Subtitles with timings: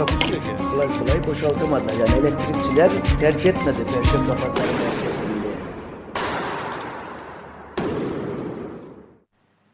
[0.00, 0.48] Takusuyor ki.
[0.70, 1.84] Kolay kolay boşaltamadı.
[2.00, 2.90] Yani elektrikçiler
[3.20, 5.48] terk etmedi Perşembe Pazarı merkezinde.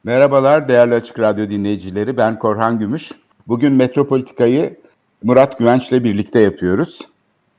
[0.04, 2.16] Merhabalar değerli Açık Radyo dinleyicileri.
[2.16, 3.12] Ben Korhan Gümüş.
[3.48, 4.80] Bugün Metropolitika'yı
[5.22, 7.00] Murat Güvenç'le birlikte yapıyoruz.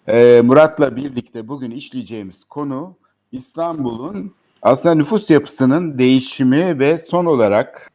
[0.07, 2.95] Ee, Murat'la birlikte bugün işleyeceğimiz konu
[3.31, 7.91] İstanbul'un aslında nüfus yapısının değişimi ve son olarak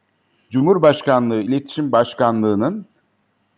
[0.49, 2.92] Cumhurbaşkanlığı İletişim Başkanlığı'nın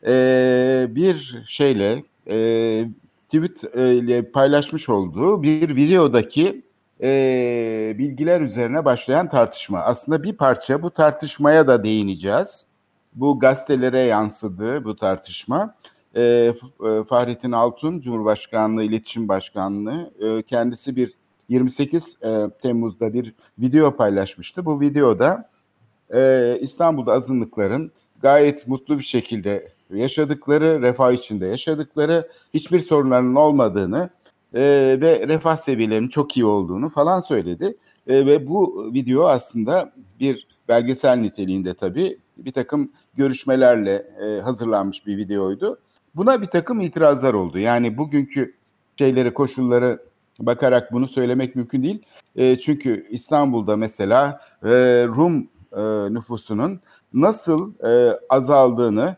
[0.06, 2.88] e, bir şeyle e,
[3.30, 6.62] tweet e, ile paylaşmış olduğu bir videodaki
[7.02, 9.80] e, bilgiler üzerine başlayan tartışma.
[9.80, 12.66] Aslında bir parça bu tartışmaya da değineceğiz.
[13.14, 15.76] Bu gazetelere yansıdı bu tartışma.
[16.16, 16.54] E, e,
[17.10, 21.14] Fahrettin Altun, Cumhurbaşkanlığı İletişim Başkanlığı, e, kendisi bir
[21.50, 24.66] 28 e, Temmuz'da bir video paylaşmıştı.
[24.66, 25.50] Bu videoda
[26.14, 34.10] e, İstanbul'da azınlıkların gayet mutlu bir şekilde yaşadıkları, refah içinde yaşadıkları, hiçbir sorunlarının olmadığını
[34.54, 34.62] e,
[35.02, 37.78] ve refah seviyelerinin çok iyi olduğunu falan söyledi.
[38.08, 45.18] E, ve bu video aslında bir belgesel niteliğinde tabii bir takım görüşmelerle e, hazırlanmış bir
[45.18, 45.80] videoydu.
[46.16, 47.60] Buna bir takım itirazlar oldu.
[47.60, 48.56] Yani bugünkü
[49.00, 50.00] şeyleri, koşulları
[50.40, 52.02] bakarak bunu söylemek mümkün değil.
[52.36, 54.70] E, çünkü İstanbul'da mesela e,
[55.08, 56.80] Rum e, nüfusunun
[57.14, 59.16] nasıl e, azaldığını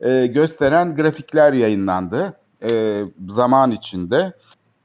[0.00, 4.32] e, gösteren grafikler yayınlandı e, zaman içinde.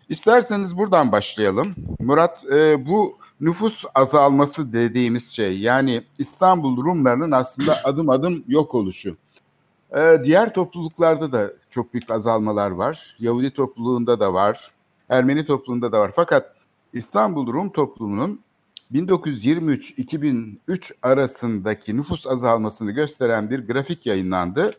[0.09, 1.75] İsterseniz buradan başlayalım.
[1.99, 9.17] Murat, e, bu nüfus azalması dediğimiz şey yani İstanbul Rumlarının aslında adım adım yok oluşu.
[9.97, 13.15] E, diğer topluluklarda da çok büyük azalmalar var.
[13.19, 14.71] Yahudi topluluğunda da var.
[15.09, 16.11] Ermeni topluluğunda da var.
[16.15, 16.55] Fakat
[16.93, 18.39] İstanbul Rum toplumunun
[18.93, 24.71] 1923-2003 arasındaki nüfus azalmasını gösteren bir grafik yayınlandı.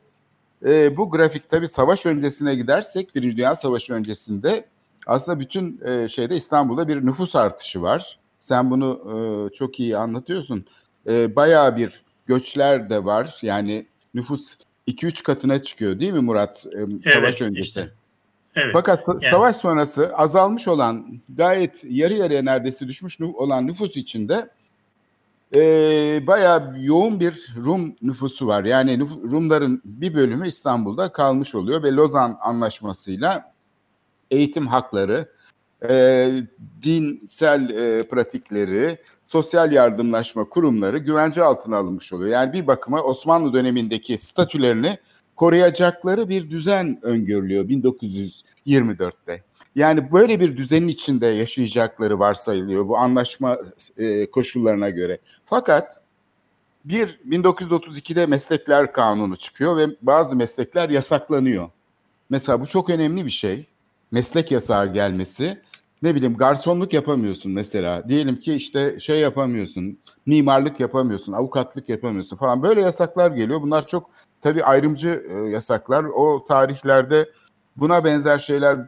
[0.67, 4.65] E, bu grafik tabi savaş öncesine gidersek, Birinci Dünya Savaşı öncesinde
[5.07, 8.19] aslında bütün e, şeyde İstanbul'da bir nüfus artışı var.
[8.39, 10.67] Sen bunu e, çok iyi anlatıyorsun.
[11.07, 13.39] E, bayağı bir göçler de var.
[13.43, 14.57] Yani nüfus
[14.89, 16.67] 2-3 katına çıkıyor değil mi Murat?
[16.67, 17.69] E, savaş evet, öncesi.
[17.69, 17.91] Işte.
[18.55, 18.71] Evet.
[18.73, 19.31] Fakat yani.
[19.31, 24.51] savaş sonrası azalmış olan gayet yarı yarıya neredeyse düşmüş olan nüfus içinde
[25.55, 25.61] e,
[26.27, 28.65] bayağı yoğun bir Rum nüfusu var.
[28.65, 33.53] Yani nüf- Rumların bir bölümü İstanbul'da kalmış oluyor ve Lozan Anlaşması'yla
[34.31, 35.29] eğitim hakları,
[35.89, 36.31] e,
[36.83, 42.31] dinsel e, pratikleri, sosyal yardımlaşma kurumları güvence altına alınmış oluyor.
[42.31, 44.99] Yani bir bakıma Osmanlı dönemindeki statülerini
[45.37, 47.69] koruyacakları bir düzen öngörülüyor
[48.67, 49.43] 1924'te.
[49.75, 53.59] Yani böyle bir düzenin içinde yaşayacakları varsayılıyor bu anlaşma
[53.99, 55.19] e, koşullarına göre.
[55.47, 56.03] Fakat
[56.85, 61.71] bir 1932'de meslekler kanunu çıkıyor ve bazı meslekler yasaklanıyor.
[62.31, 63.67] Mesela bu çok önemli bir şey.
[64.11, 65.63] Meslek yasağı gelmesi.
[66.03, 68.09] Ne bileyim garsonluk yapamıyorsun mesela.
[68.09, 72.63] Diyelim ki işte şey yapamıyorsun, mimarlık yapamıyorsun, avukatlık yapamıyorsun falan.
[72.63, 73.63] Böyle yasaklar geliyor.
[73.63, 76.05] Bunlar çok tabii ayrımcı e, yasaklar.
[76.05, 77.29] O tarihlerde
[77.77, 78.79] buna benzer şeyler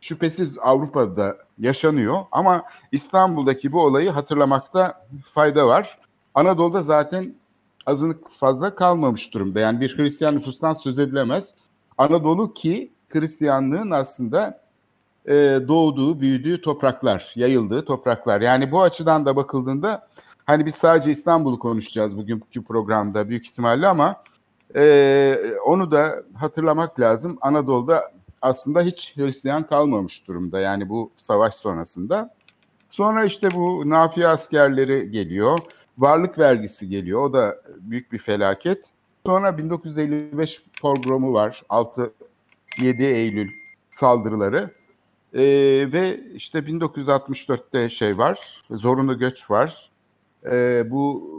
[0.00, 4.98] şüphesiz Avrupa'da yaşanıyor ama İstanbul'daki bu olayı hatırlamakta
[5.34, 5.98] fayda var.
[6.34, 7.34] Anadolu'da zaten
[7.86, 9.60] azınlık fazla kalmamış durumda.
[9.60, 11.54] Yani bir Hristiyan nüfustan söz edilemez.
[11.98, 14.60] Anadolu ki Hristiyanlığın aslında
[15.28, 15.34] e,
[15.68, 18.40] doğduğu, büyüdüğü topraklar, yayıldığı topraklar.
[18.40, 20.08] Yani bu açıdan da bakıldığında
[20.46, 24.22] hani biz sadece İstanbul'u konuşacağız bugünkü programda büyük ihtimalle ama
[24.76, 27.38] e, onu da hatırlamak lazım.
[27.40, 28.02] Anadolu'da
[28.46, 32.34] aslında hiç Hristiyan kalmamış durumda yani bu savaş sonrasında.
[32.88, 35.58] Sonra işte bu nafiye askerleri geliyor.
[35.98, 37.20] Varlık vergisi geliyor.
[37.20, 38.84] O da büyük bir felaket.
[39.26, 41.62] Sonra 1955 pogromu var.
[41.68, 42.10] 6-7
[43.02, 43.50] Eylül
[43.90, 44.70] saldırıları.
[45.34, 45.42] Ee,
[45.92, 48.62] ve işte 1964'te şey var.
[48.70, 49.90] Zorunlu göç var.
[50.50, 51.30] Ee, bu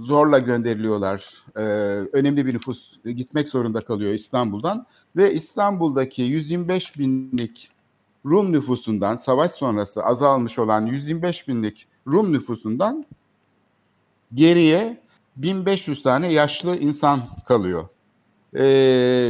[0.00, 1.42] zorla gönderiliyorlar.
[1.56, 1.60] Ee,
[2.12, 4.86] önemli bir nüfus gitmek zorunda kalıyor İstanbul'dan.
[5.16, 7.70] Ve İstanbul'daki 125 binlik
[8.26, 13.06] Rum nüfusundan, savaş sonrası azalmış olan 125 binlik Rum nüfusundan
[14.34, 15.00] geriye
[15.36, 17.88] 1500 tane yaşlı insan kalıyor.
[18.54, 18.64] e,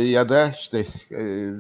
[0.06, 1.16] ya da işte e,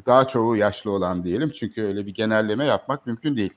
[0.06, 3.52] daha çoğu yaşlı olan diyelim çünkü öyle bir genelleme yapmak mümkün değil.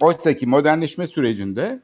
[0.00, 1.80] Oysa ki modernleşme sürecinde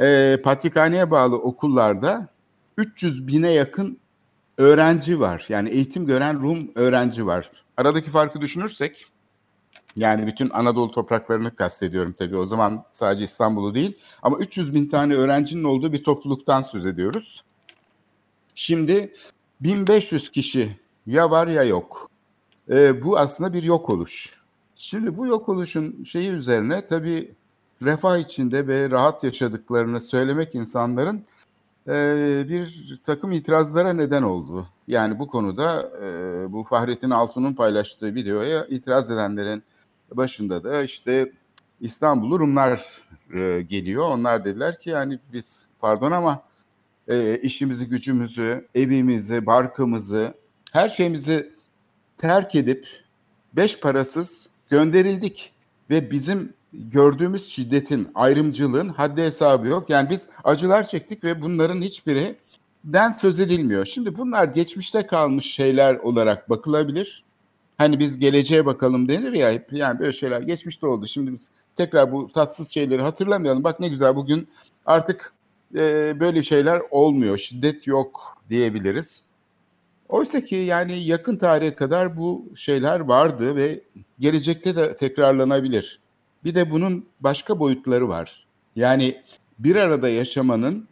[0.00, 2.28] e, patrikhaneye bağlı okullarda
[2.76, 3.98] 300 bine yakın
[4.58, 5.46] öğrenci var.
[5.48, 7.50] Yani eğitim gören Rum öğrenci var.
[7.76, 9.06] Aradaki farkı düşünürsek
[9.96, 12.36] yani bütün Anadolu topraklarını kastediyorum tabii.
[12.36, 13.98] O zaman sadece İstanbul'u değil.
[14.22, 17.44] Ama 300 bin tane öğrencinin olduğu bir topluluktan söz ediyoruz.
[18.54, 19.14] Şimdi
[19.60, 22.10] 1500 kişi ya var ya yok.
[22.70, 24.38] Ee, bu aslında bir yok oluş.
[24.76, 27.34] Şimdi bu yok oluşun şeyi üzerine tabii
[27.84, 31.24] refah içinde ve rahat yaşadıklarını söylemek insanların
[31.88, 34.68] e, bir takım itirazlara neden oldu.
[34.88, 39.62] Yani bu konuda e, bu Fahrettin Altun'un paylaştığı videoya itiraz edenlerin
[40.12, 41.32] başında da işte
[41.80, 43.02] İstanbul'u Rumlar
[43.34, 44.04] e, geliyor.
[44.04, 46.42] Onlar dediler ki yani biz pardon ama
[47.08, 50.34] e, işimizi, gücümüzü, evimizi, barkımızı,
[50.72, 51.52] her şeyimizi
[52.18, 52.86] terk edip
[53.52, 55.52] beş parasız gönderildik.
[55.90, 59.90] Ve bizim gördüğümüz şiddetin, ayrımcılığın haddi hesabı yok.
[59.90, 62.36] Yani biz acılar çektik ve bunların hiçbiri
[62.84, 63.86] den söz edilmiyor.
[63.86, 67.24] Şimdi bunlar geçmişte kalmış şeyler olarak bakılabilir.
[67.78, 71.06] Hani biz geleceğe bakalım denir ya hep yani böyle şeyler geçmişte oldu.
[71.06, 73.64] Şimdi biz tekrar bu tatsız şeyleri hatırlamayalım.
[73.64, 74.48] Bak ne güzel bugün
[74.86, 75.32] artık
[75.74, 77.38] e, böyle şeyler olmuyor.
[77.38, 79.22] Şiddet yok diyebiliriz.
[80.08, 83.80] Oysa ki yani yakın tarihe kadar bu şeyler vardı ve
[84.18, 86.01] gelecekte de tekrarlanabilir.
[86.44, 88.46] Bir de bunun başka boyutları var.
[88.76, 89.22] Yani
[89.58, 90.88] bir arada yaşamanın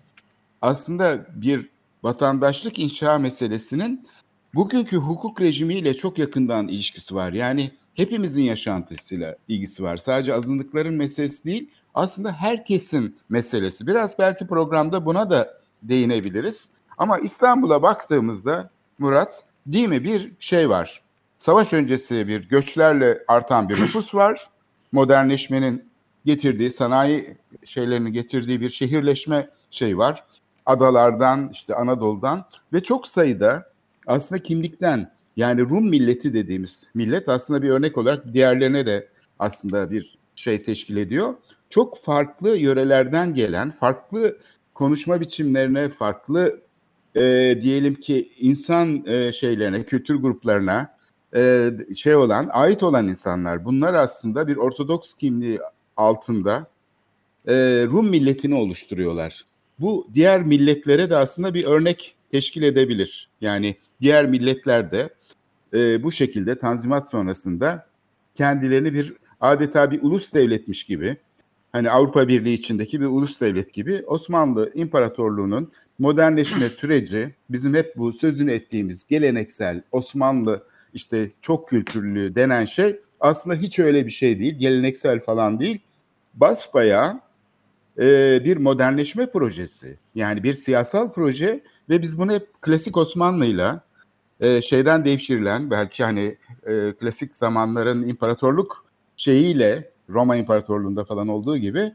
[0.62, 1.68] aslında bir
[2.02, 4.08] vatandaşlık inşa meselesinin
[4.54, 7.32] bugünkü hukuk rejimiyle çok yakından ilişkisi var.
[7.32, 9.96] Yani hepimizin yaşantısıyla ilgisi var.
[9.96, 13.86] Sadece azınlıkların meselesi değil, aslında herkesin meselesi.
[13.86, 16.70] Biraz belki programda buna da değinebiliriz.
[16.98, 21.02] Ama İstanbul'a baktığımızda Murat, değil mi bir şey var.
[21.36, 24.50] Savaş öncesi bir göçlerle artan bir nüfus var.
[24.92, 25.90] Modernleşmenin
[26.24, 30.24] getirdiği, sanayi şeylerini getirdiği bir şehirleşme şey var.
[30.66, 33.72] Adalardan, işte Anadolu'dan ve çok sayıda
[34.06, 39.08] aslında kimlikten yani Rum milleti dediğimiz millet aslında bir örnek olarak diğerlerine de
[39.38, 41.34] aslında bir şey teşkil ediyor.
[41.70, 44.38] Çok farklı yörelerden gelen, farklı
[44.74, 46.60] konuşma biçimlerine, farklı
[47.14, 47.20] e,
[47.62, 50.94] diyelim ki insan e, şeylerine, kültür gruplarına
[51.34, 53.64] e, şey olan, ait olan insanlar.
[53.64, 55.60] Bunlar aslında bir Ortodoks kimliği
[55.96, 56.66] altında
[57.46, 57.54] e,
[57.90, 59.44] Rum milletini oluşturuyorlar.
[59.78, 63.28] Bu diğer milletlere de aslında bir örnek teşkil edebilir.
[63.40, 65.10] Yani diğer milletler de
[65.74, 67.86] e, bu şekilde Tanzimat sonrasında
[68.34, 71.16] kendilerini bir adeta bir ulus devletmiş gibi,
[71.72, 78.12] hani Avrupa Birliği içindeki bir ulus devlet gibi Osmanlı İmparatorluğu'nun modernleşme süreci bizim hep bu
[78.12, 80.62] sözünü ettiğimiz geleneksel Osmanlı
[80.94, 84.58] işte çok kültürlü denen şey aslında hiç öyle bir şey değil.
[84.58, 85.80] Geleneksel falan değil.
[86.34, 87.20] Basbayağı
[87.98, 89.98] e, bir modernleşme projesi.
[90.14, 93.84] Yani bir siyasal proje ve biz bunu hep klasik Osmanlı'yla
[94.40, 98.84] e, şeyden devşirilen belki hani e, klasik zamanların imparatorluk
[99.16, 101.92] şeyiyle Roma İmparatorluğu'nda falan olduğu gibi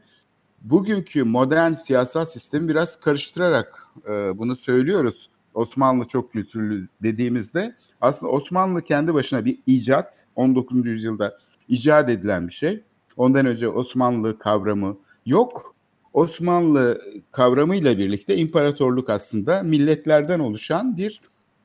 [0.62, 5.30] bugünkü modern siyasal sistemi biraz karıştırarak e, bunu söylüyoruz.
[5.56, 10.26] Osmanlı çok kültürlü dediğimizde aslında Osmanlı kendi başına bir icat.
[10.36, 10.86] 19.
[10.86, 11.36] yüzyılda
[11.68, 12.82] icat edilen bir şey.
[13.16, 14.96] Ondan önce Osmanlı kavramı
[15.26, 15.74] yok.
[16.12, 21.20] Osmanlı kavramıyla birlikte imparatorluk aslında milletlerden oluşan bir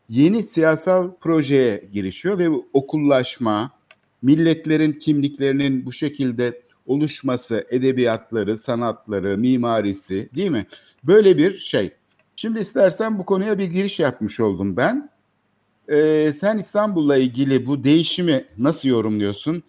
[0.10, 3.71] yeni siyasal projeye girişiyor ve okullaşma,
[4.21, 10.65] milletlerin kimliklerinin bu şekilde oluşması, edebiyatları, sanatları, mimarisi değil mi?
[11.03, 11.91] Böyle bir şey.
[12.41, 15.10] Şimdi istersen bu konuya bir giriş yapmış oldum ben.
[15.89, 19.63] Ee, sen İstanbul'la ilgili bu değişimi nasıl yorumluyorsun?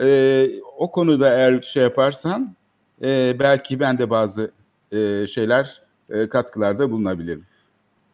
[0.00, 2.56] Ee, o konuda eğer şey yaparsan
[3.02, 4.52] e, belki ben de bazı
[4.92, 7.46] e, şeyler, e, katkılarda bulunabilirim.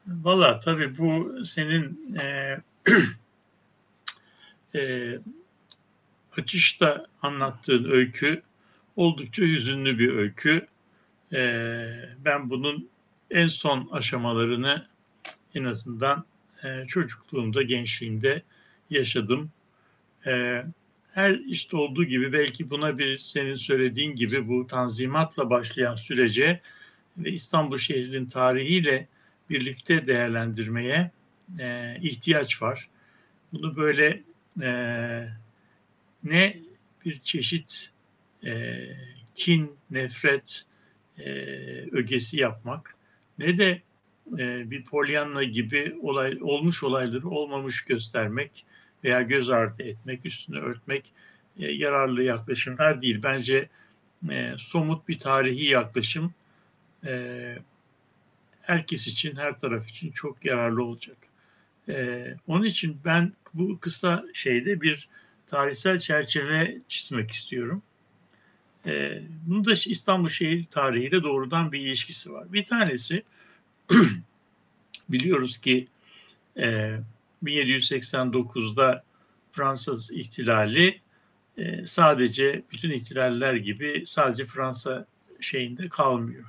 [0.06, 2.56] Valla tabii bu senin e,
[4.78, 5.14] e,
[6.37, 8.42] açışta anlattığın öykü
[8.97, 10.66] oldukça hüzünlü bir öykü.
[11.33, 11.38] E,
[12.25, 12.94] ben bunun
[13.35, 14.87] en son aşamalarını
[15.55, 16.25] en azından
[16.64, 18.43] e, çocukluğumda, gençliğimde
[18.91, 19.50] yaşadım.
[20.26, 20.62] E,
[21.12, 26.61] her işte olduğu gibi belki buna bir senin söylediğin gibi bu tanzimatla başlayan sürece
[27.19, 29.09] ve İstanbul şehrinin tarihiyle
[29.50, 31.11] birlikte değerlendirmeye
[31.59, 32.88] e, ihtiyaç var.
[33.53, 34.23] Bunu böyle
[34.62, 34.71] e,
[36.25, 36.59] ne
[37.05, 37.91] bir çeşit
[38.45, 38.85] e,
[39.35, 40.64] kin, nefret,
[41.19, 41.31] e,
[41.93, 42.97] ögesi yapmak
[43.38, 43.83] ne de
[44.38, 48.67] e, bir polyanla gibi olay olmuş olayları olmamış göstermek
[49.05, 51.12] veya göz ardı etmek, üstünü örtmek
[51.59, 53.21] e, yararlı yaklaşımlar değil.
[53.23, 53.69] Bence
[54.31, 56.35] e, somut bir tarihi yaklaşım
[57.07, 57.57] e,
[58.62, 61.17] herkes için, her taraf için çok yararlı olacak.
[61.88, 65.09] E, onun için ben bu kısa şeyde bir
[65.47, 67.83] tarihsel çerçeve çizmek istiyorum.
[68.87, 72.53] E, bunun da İstanbul şehir tarihiyle doğrudan bir ilişkisi var.
[72.53, 73.23] Bir tanesi
[75.09, 75.88] biliyoruz ki
[76.57, 76.99] e,
[77.45, 79.05] 1789'da
[79.53, 81.00] Fransız ihtilali
[81.59, 85.07] e, sadece bütün ihtilaller gibi sadece Fransa
[85.41, 86.45] şeyinde kalmıyor.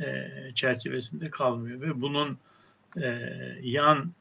[0.00, 2.38] E, çerçevesinde kalmıyor ve bunun
[3.02, 4.12] e, yan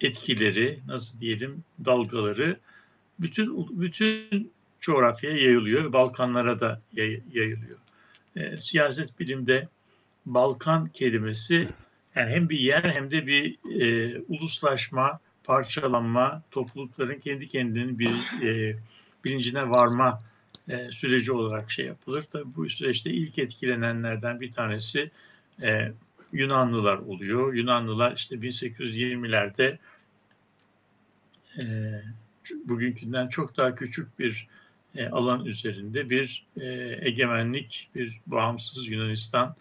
[0.00, 2.58] etkileri nasıl diyelim dalgaları
[3.18, 6.80] bütün bütün coğrafyaya yayılıyor ve Balkanlara da
[7.32, 7.78] yayılıyor.
[8.36, 9.68] E, siyaset bilimde
[10.26, 11.68] Balkan kelimesi
[12.14, 18.76] yani hem bir yer hem de bir e, uluslaşma, parçalanma, toplulukların kendi kendinin bir e,
[19.24, 20.22] bilincine varma
[20.68, 22.22] e, süreci olarak şey yapılır.
[22.22, 25.10] Tabii bu süreçte ilk etkilenenlerden bir tanesi
[25.62, 25.92] e,
[26.32, 27.54] Yunanlılar oluyor.
[27.54, 29.78] Yunanlılar işte 1820'lerde
[31.58, 31.64] e,
[32.64, 34.48] bugünkünden çok daha küçük bir
[35.06, 39.56] alan üzerinde bir e, egemenlik, bir bağımsız Yunanistan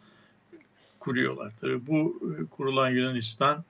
[0.99, 1.53] kuruyorlar.
[1.61, 3.63] Tabii bu e, kurulan Yunanistan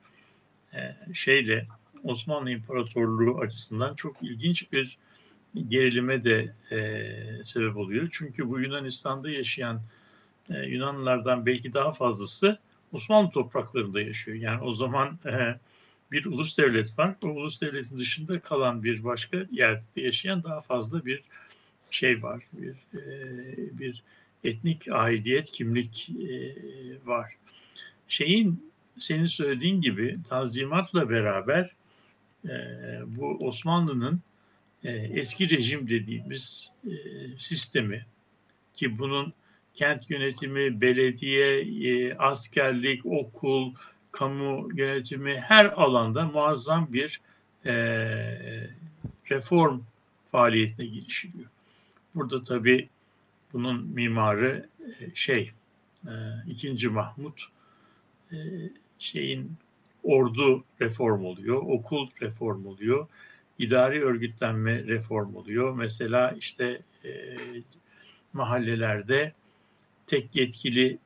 [0.74, 1.68] e, şeyle
[2.04, 4.98] Osmanlı İmparatorluğu açısından çok ilginç bir
[5.68, 8.08] gerilime de e, sebep oluyor.
[8.12, 9.82] Çünkü bu Yunanistan'da yaşayan
[10.50, 12.60] e, Yunanlılardan belki daha fazlası
[12.92, 14.38] Osmanlı topraklarında yaşıyor.
[14.38, 15.60] Yani o zaman e,
[16.12, 17.16] bir ulus devlet var.
[17.24, 21.24] O ulus devletin dışında kalan bir başka yerde yaşayan daha fazla bir
[21.92, 22.44] şey var.
[22.54, 24.04] Bir e, bir
[24.44, 26.56] etnik aidiyet, kimlik e,
[27.06, 27.34] var.
[28.08, 31.72] Şeyin senin söylediğin gibi tanzimatla beraber
[32.46, 32.52] e,
[33.08, 34.22] bu Osmanlı'nın
[34.84, 36.74] eski rejim dediğimiz
[37.38, 38.06] sistemi
[38.74, 39.34] ki bunun
[39.74, 43.74] kent yönetimi, belediye, askerlik, okul,
[44.12, 47.22] kamu yönetimi her alanda muazzam bir
[49.32, 49.82] reform
[50.32, 51.50] faaliyetine girişiliyor.
[52.18, 52.90] Burada tabii
[53.54, 54.70] bunun mimarı
[55.00, 55.52] e, şey
[56.06, 56.12] e,
[56.48, 57.42] ikinci Mahmut
[58.32, 58.36] e,
[59.00, 59.52] şeyin
[60.04, 63.08] ordu reform oluyor, okul reform oluyor,
[63.60, 65.76] idari örgütlenme reform oluyor.
[65.76, 66.82] Mesela işte
[68.34, 69.34] mahallelerde
[70.08, 70.98] tek yetkili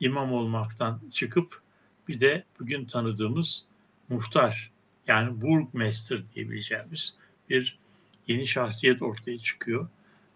[0.00, 1.60] imam olmaktan çıkıp
[2.08, 3.64] bir de bugün tanıdığımız
[4.08, 4.70] muhtar
[5.06, 7.16] yani burgmaster diyebileceğimiz
[7.50, 7.78] bir
[8.26, 9.88] yeni şahsiyet ortaya çıkıyor.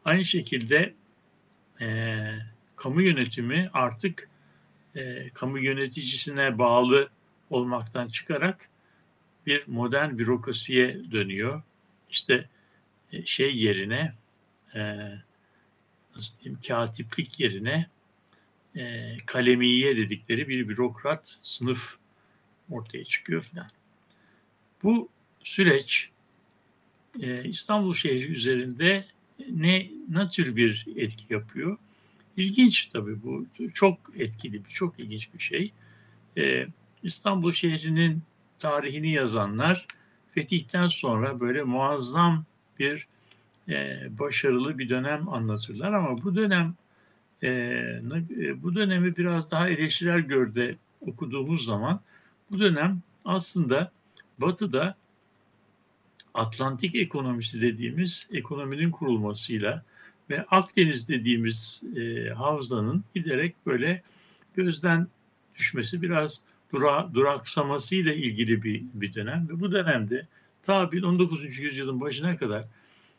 [0.04, 0.94] Aynı şekilde
[1.80, 2.16] e,
[2.76, 4.28] kamu yönetimi artık
[4.96, 7.10] e, kamu yöneticisine bağlı
[7.50, 8.68] olmaktan çıkarak
[9.46, 11.62] bir modern bürokrasiye dönüyor.
[12.10, 12.48] İşte
[13.12, 14.12] e, şey yerine
[14.74, 14.80] e,
[16.16, 17.86] nasıl diyeyim katiplik yerine
[18.76, 21.96] e, kalemiye dedikleri bir bürokrat sınıf
[22.70, 23.68] ortaya çıkıyor falan.
[24.82, 25.08] Bu
[25.42, 26.10] süreç
[27.20, 29.04] e, İstanbul şehri üzerinde
[29.48, 31.76] ne tür bir etki yapıyor?
[32.36, 33.46] İlginç tabii bu.
[33.74, 35.72] Çok etkili bir, çok ilginç bir şey.
[36.38, 36.66] Ee,
[37.02, 38.22] İstanbul şehrinin
[38.58, 39.86] tarihini yazanlar
[40.34, 42.44] fetihten sonra böyle muazzam
[42.78, 43.06] bir
[43.68, 46.74] e, başarılı bir dönem anlatırlar ama bu dönem
[47.42, 52.00] e, e bu dönemi biraz daha eleştirel görde okuduğumuz zaman
[52.50, 53.92] bu dönem aslında
[54.38, 54.96] Batı'da
[56.34, 59.84] Atlantik ekonomisi dediğimiz ekonominin kurulmasıyla
[60.30, 64.02] ve Akdeniz dediğimiz e, havzanın giderek böyle
[64.54, 65.08] gözden
[65.54, 70.26] düşmesi biraz dura, duraksamasıyla ilgili bir, bir dönem ve bu dönemde
[70.62, 71.58] ta 19.
[71.58, 72.64] yüzyılın başına kadar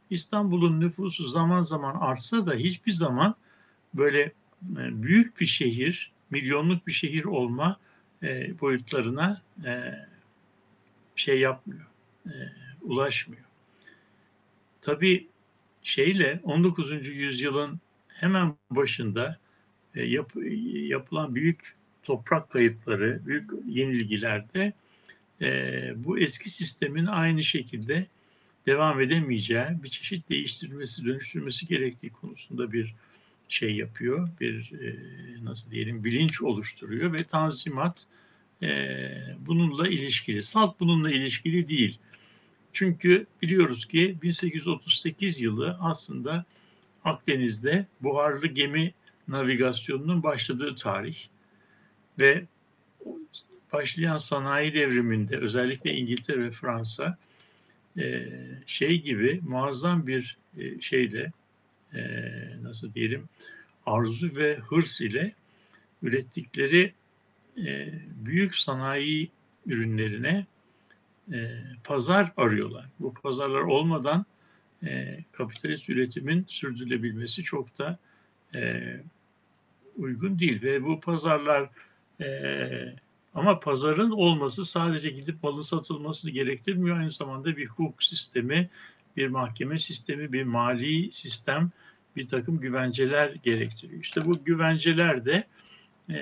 [0.09, 3.35] İstanbul'un nüfusu zaman zaman artsa da hiçbir zaman
[3.93, 4.33] böyle e,
[5.03, 7.77] büyük bir şehir, milyonluk bir şehir olma
[8.23, 9.93] e, boyutlarına e,
[11.15, 11.87] şey yapmıyor,
[12.25, 12.33] e,
[12.81, 13.43] ulaşmıyor.
[14.81, 15.27] Tabii
[15.83, 17.07] şeyle 19.
[17.07, 19.37] yüzyılın hemen başında
[19.95, 20.31] e, yap,
[20.73, 24.73] yapılan büyük toprak kayıpları, büyük yenilgilerde
[25.41, 28.07] e, bu eski sistemin aynı şekilde
[28.65, 32.95] devam edemeyeceği, bir çeşit değiştirilmesi, dönüştürmesi gerektiği konusunda bir
[33.49, 34.95] şey yapıyor, bir e,
[35.45, 38.07] nasıl diyelim bilinç oluşturuyor ve tanzimat
[39.39, 40.43] bununla ilişkili.
[40.43, 41.99] Salt bununla ilişkili değil.
[42.73, 46.45] Çünkü biliyoruz ki 1838 yılı aslında
[47.03, 48.93] Akdeniz'de buharlı gemi
[49.27, 51.17] navigasyonunun başladığı tarih
[52.19, 52.45] ve
[53.73, 57.17] başlayan sanayi devriminde özellikle İngiltere ve Fransa
[57.97, 58.29] e,
[58.65, 61.31] şey gibi muazzam bir e, şeyle
[61.93, 62.01] e,
[62.63, 63.29] nasıl diyelim
[63.85, 65.33] arzu ve hırs ile
[66.03, 66.93] ürettikleri
[68.25, 69.29] büyük sanayi
[69.65, 70.45] ürünlerine
[71.31, 71.37] e,
[71.83, 72.85] pazar arıyorlar.
[72.99, 74.25] Bu pazarlar olmadan
[74.83, 77.97] e, kapitalist üretimin sürdürülebilmesi çok da
[78.55, 78.81] e,
[79.97, 81.69] uygun değil ve bu pazarlar
[82.21, 82.95] e,
[83.33, 86.97] ama pazarın olması sadece gidip malın satılmasını gerektirmiyor.
[86.99, 88.69] Aynı zamanda bir hukuk sistemi,
[89.17, 91.71] bir mahkeme sistemi, bir mali sistem,
[92.15, 94.01] bir takım güvenceler gerektiriyor.
[94.01, 95.43] İşte bu güvenceler de
[96.09, 96.15] e,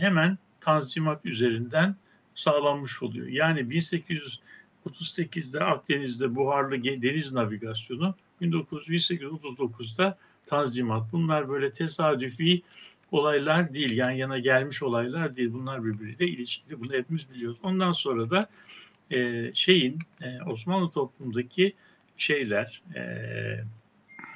[0.00, 1.96] hemen tanzimat üzerinden
[2.36, 3.26] sağlanmış oluyor.
[3.26, 11.12] Yani 1838'de Akdeniz'de buharlı deniz navigasyonu, 1839'da tanzimat.
[11.12, 12.62] Bunlar böyle tesadüfi
[13.12, 15.52] olaylar değil, yan yana gelmiş olaylar değil.
[15.52, 16.80] Bunlar birbiriyle ilişkili.
[16.80, 17.58] Bunu hepimiz biliyoruz.
[17.62, 18.48] Ondan sonra da
[19.10, 21.72] e, şeyin e, Osmanlı toplumundaki
[22.16, 23.00] şeyler e,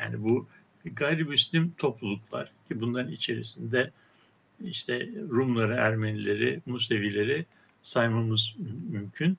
[0.00, 0.48] yani bu
[0.84, 3.90] gayrimüslim topluluklar ki bunların içerisinde
[4.64, 7.46] işte Rumları, Ermenileri, Musevileri
[7.82, 8.54] saymamız
[8.90, 9.38] mümkün.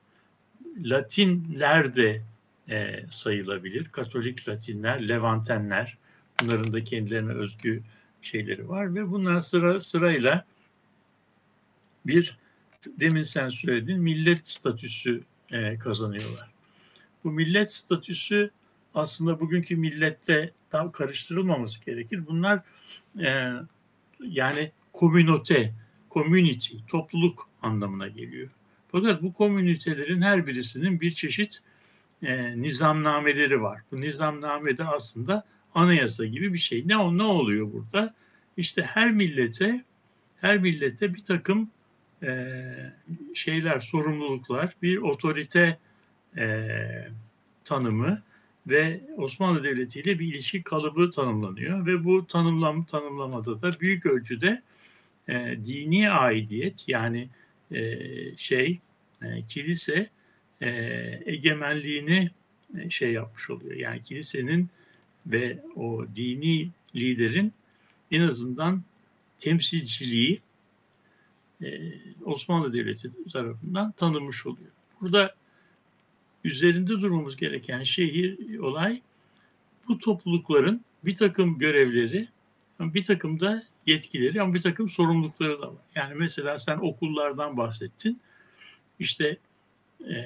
[0.78, 2.22] Latinler de
[2.68, 3.84] e, sayılabilir.
[3.84, 5.98] Katolik Latinler, Levantenler
[6.40, 7.82] bunların da kendilerine özgü
[8.22, 10.44] şeyleri var ve bunlar sıra sırayla
[12.06, 12.38] bir
[12.86, 16.50] demin sen söyledin millet statüsü e, kazanıyorlar.
[17.24, 18.50] Bu millet statüsü
[18.94, 22.26] aslında bugünkü milletle tam karıştırılmaması gerekir.
[22.26, 22.62] Bunlar
[23.20, 23.52] e,
[24.20, 25.74] yani komünote,
[26.10, 28.48] community, topluluk anlamına geliyor.
[28.88, 31.58] Fakat bu komünitelerin her birisinin bir çeşit
[32.22, 33.80] e, nizamnameleri var.
[33.92, 36.88] Bu nizamnamede aslında anayasa gibi bir şey.
[36.88, 38.14] Ne ne oluyor burada?
[38.56, 39.84] İşte her millete
[40.42, 41.70] her millete bir takım
[42.22, 42.54] e,
[43.34, 45.78] şeyler, sorumluluklar, bir otorite
[46.36, 46.68] e,
[47.64, 48.22] tanımı
[48.66, 54.62] ve Osmanlı Devleti ile bir ilişki kalıbı tanımlanıyor ve bu tanımlam tanımlamada da büyük ölçüde
[55.28, 57.28] e, dini aidiyet yani
[57.74, 58.80] e, şey
[59.22, 60.10] e, kilise
[60.60, 60.70] e,
[61.26, 62.30] egemenliğini
[62.78, 63.76] e, şey yapmış oluyor.
[63.76, 64.68] Yani kilisenin
[65.26, 67.52] ve o dini liderin
[68.10, 68.82] en azından
[69.38, 70.40] temsilciliği
[71.62, 71.92] e,
[72.24, 74.70] Osmanlı Devleti tarafından tanınmış oluyor.
[75.00, 75.34] Burada
[76.44, 79.00] üzerinde durmamız gereken şehir olay
[79.88, 82.28] bu toplulukların bir takım görevleri,
[82.80, 85.82] bir takım da yetkileri ama bir takım sorumlulukları da var.
[85.94, 88.20] Yani mesela sen okullardan bahsettin.
[88.98, 89.36] İşte
[90.00, 90.16] e,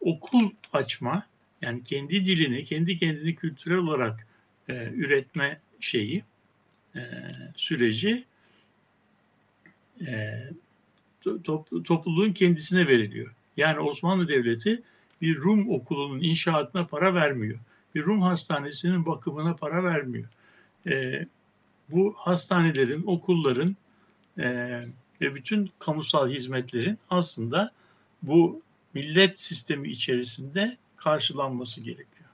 [0.00, 1.26] okul açma,
[1.62, 4.26] yani kendi dilini, kendi kendini kültürel olarak
[4.68, 6.24] e, üretme şeyi,
[6.96, 7.00] e,
[7.56, 8.24] süreci
[10.06, 10.44] e,
[11.44, 13.34] to, topluluğun kendisine veriliyor.
[13.56, 14.82] Yani Osmanlı Devleti
[15.22, 17.58] bir Rum okulunun inşaatına para vermiyor.
[17.94, 20.28] Bir Rum hastanesinin bakımına para vermiyor.
[20.86, 21.26] E,
[21.92, 23.76] bu hastanelerin, okulların
[24.38, 24.48] e,
[25.20, 27.72] ve bütün kamusal hizmetlerin aslında
[28.22, 28.62] bu
[28.94, 32.30] millet sistemi içerisinde karşılanması gerekiyor.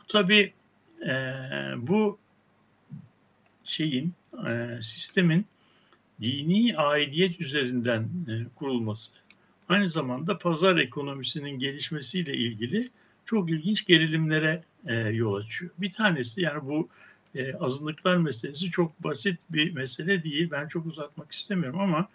[0.00, 0.52] Bu tabi
[1.06, 1.14] e,
[1.76, 2.18] bu
[3.64, 4.14] şeyin
[4.48, 5.46] e, sistemin
[6.20, 9.12] dini aidiyet üzerinden e, kurulması
[9.72, 12.88] aynı zamanda pazar ekonomisinin gelişmesiyle ilgili
[13.24, 15.70] çok ilginç gerilimlere e, yol açıyor.
[15.78, 16.88] Bir tanesi yani bu
[17.34, 20.50] e, azınlıklar meselesi çok basit bir mesele değil.
[20.50, 22.08] Ben çok uzatmak istemiyorum ama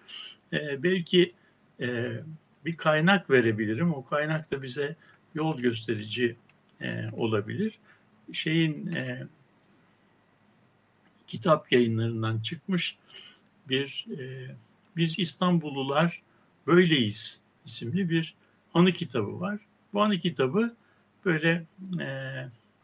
[0.54, 1.34] e, belki
[1.82, 2.12] e,
[2.66, 3.94] bir kaynak verebilirim.
[3.94, 4.96] O kaynak da bize
[5.36, 6.36] yol gösterici
[6.82, 7.80] e, olabilir.
[8.32, 9.28] Şeyin e,
[11.28, 12.98] kitap yayınlarından çıkmış
[13.70, 14.48] bir e,
[14.96, 16.22] Biz İstanbullular
[16.68, 18.36] Böyleyiz isimli bir
[18.74, 19.60] anı kitabı var.
[19.94, 20.76] Bu anı kitabı
[21.26, 21.66] böyle
[22.00, 22.08] e,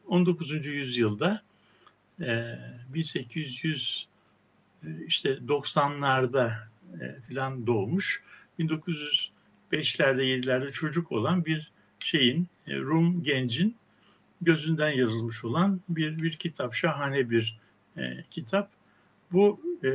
[0.07, 0.65] 19.
[0.65, 1.41] yüzyılda
[2.93, 4.07] 1800
[4.83, 6.53] e, işte 90'larda
[7.01, 8.23] e, filan doğmuş.
[8.59, 13.75] 1905'lerde 7'lerde çocuk olan bir şeyin e, Rum gencin
[14.41, 17.59] gözünden yazılmış olan bir bir kitap şahane bir
[17.97, 18.69] e, kitap.
[19.31, 19.89] Bu e,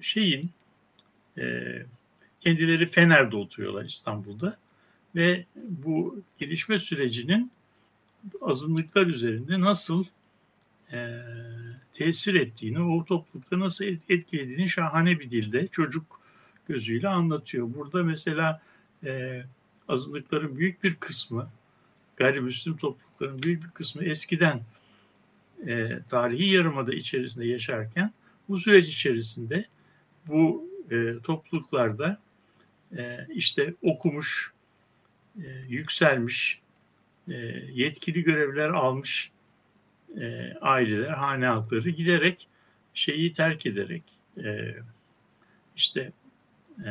[0.00, 0.50] şeyin
[1.38, 1.76] e,
[2.40, 4.56] kendileri Fener'de oturuyorlar İstanbul'da
[5.14, 7.52] ve bu gelişme sürecinin
[8.40, 10.04] azınlıklar üzerinde nasıl
[10.92, 11.20] e,
[11.98, 16.20] tesir ettiğini, o toplulukta nasıl etkilediğini şahane bir dilde çocuk
[16.68, 17.74] gözüyle anlatıyor.
[17.74, 18.62] Burada mesela
[19.04, 19.42] e,
[19.88, 21.50] azınlıkların büyük bir kısmı,
[22.16, 24.60] gayrimüslim toplulukların büyük bir kısmı eskiden
[25.66, 28.12] e, tarihi yarımada içerisinde yaşarken
[28.48, 29.64] bu süreç içerisinde
[30.26, 32.18] bu e, topluluklarda
[32.96, 34.52] e, işte okumuş,
[35.36, 36.60] e, yükselmiş,
[37.28, 37.34] e,
[37.72, 39.30] yetkili görevler almış
[40.16, 42.48] e, aileler, hane halkları giderek
[42.94, 44.02] şeyi terk ederek
[44.44, 44.74] e,
[45.76, 46.12] işte
[46.84, 46.90] e,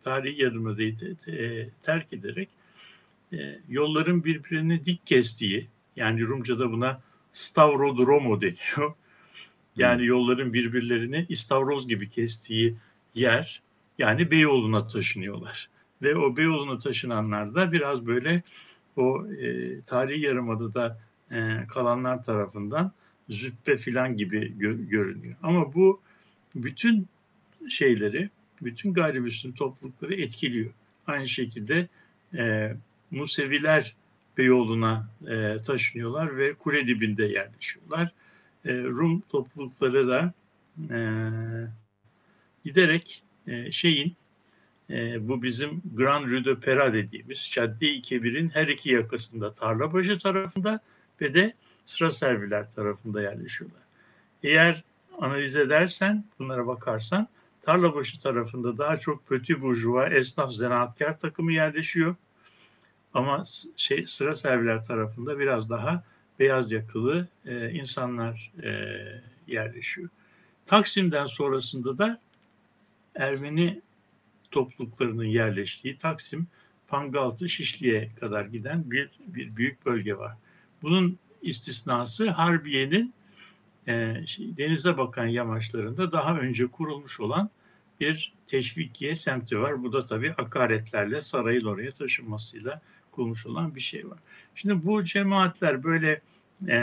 [0.00, 0.94] tarihi yarımadayı
[1.28, 2.48] e, terk ederek
[3.32, 7.00] e, yolların birbirini dik kestiği yani Rumca'da buna
[7.32, 8.94] Stavrodromo deniyor.
[9.76, 12.76] Yani yolların birbirlerini istavroz gibi kestiği
[13.14, 13.62] yer
[13.98, 15.68] yani Beyoğlu'na taşınıyorlar.
[16.02, 18.42] Ve o Beyoğlu'na taşınanlar da biraz böyle
[18.96, 20.98] o e, tarihi yarımadada
[21.32, 22.92] e, kalanlar tarafından
[23.28, 25.34] züppe filan gibi gö- görünüyor.
[25.42, 26.00] Ama bu
[26.54, 27.08] bütün
[27.70, 28.30] şeyleri,
[28.62, 30.70] bütün gayrimüslim toplulukları etkiliyor.
[31.06, 31.88] Aynı şekilde
[32.38, 32.72] e,
[33.10, 33.94] Museviler
[34.38, 38.12] Beyoğlu'na e, taşınıyorlar ve kule dibinde yerleşiyorlar.
[38.64, 40.32] E, Rum toplulukları da
[40.90, 40.98] e,
[42.64, 44.16] giderek e, şeyin
[44.90, 50.80] e, bu bizim Grand Rue de Pera dediğimiz Cadde-i Kebir'in her iki yakasında Tarlabaşı tarafında
[51.22, 51.54] ve de
[51.84, 53.82] sıra serviler tarafında yerleşiyorlar.
[54.42, 54.84] Eğer
[55.20, 57.28] analiz edersen, bunlara bakarsan
[57.62, 62.16] Tarlabaşı tarafında daha çok pötü burjuva, esnaf, zanaatkar takımı yerleşiyor.
[63.14, 63.42] Ama
[63.76, 66.04] şey sıra serviler tarafında biraz daha
[66.38, 68.70] beyaz yakalı e, insanlar e,
[69.46, 70.08] yerleşiyor.
[70.66, 72.20] Taksim'den sonrasında da
[73.14, 73.80] Ermeni
[74.50, 76.46] topluluklarının yerleştiği Taksim,
[76.88, 80.36] Pangaltı, Şişli'ye kadar giden bir, bir büyük bölge var.
[80.82, 83.14] Bunun istisnası Harbiye'nin
[83.86, 87.50] e, şey, denize bakan yamaçlarında daha önce kurulmuş olan
[88.00, 89.82] bir teşvikiye semti var.
[89.82, 94.18] Bu da tabii akaretlerle sarayın oraya taşınmasıyla kurulmuş olan bir şey var.
[94.54, 96.20] Şimdi bu cemaatler böyle
[96.68, 96.74] e,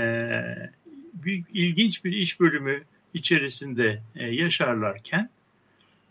[1.14, 2.84] büyük ilginç bir iş bölümü
[3.14, 5.30] içerisinde e, yaşarlarken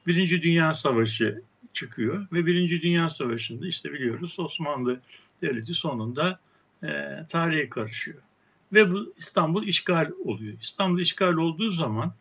[0.07, 5.01] Birinci Dünya Savaşı çıkıyor ve Birinci Dünya Savaşı'nda işte biliyoruz Osmanlı
[5.43, 6.41] Devleti sonunda
[6.83, 6.89] e,
[7.29, 8.23] tarihe karışıyor.
[8.73, 10.57] Ve bu İstanbul işgal oluyor.
[10.61, 12.15] İstanbul işgal olduğu zaman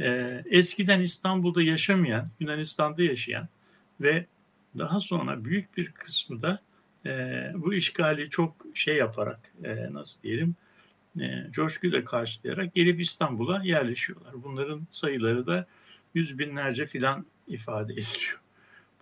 [0.00, 3.48] e, eskiden İstanbul'da yaşamayan, Yunanistan'da yaşayan
[4.00, 4.26] ve
[4.78, 6.60] daha sonra büyük bir kısmı da
[7.06, 7.10] e,
[7.54, 10.56] bu işgali çok şey yaparak e, nasıl diyelim
[11.20, 14.44] e, coşkuyla karşılayarak gelip İstanbul'a yerleşiyorlar.
[14.44, 15.66] Bunların sayıları da
[16.14, 18.40] yüz binlerce filan ifade ediliyor.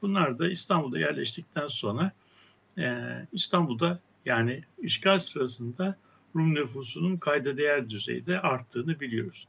[0.03, 2.13] Bunlar da İstanbul'da yerleştikten sonra
[2.79, 5.97] e, İstanbul'da yani işgal sırasında
[6.35, 9.49] Rum nüfusunun kayda değer düzeyde arttığını biliyoruz.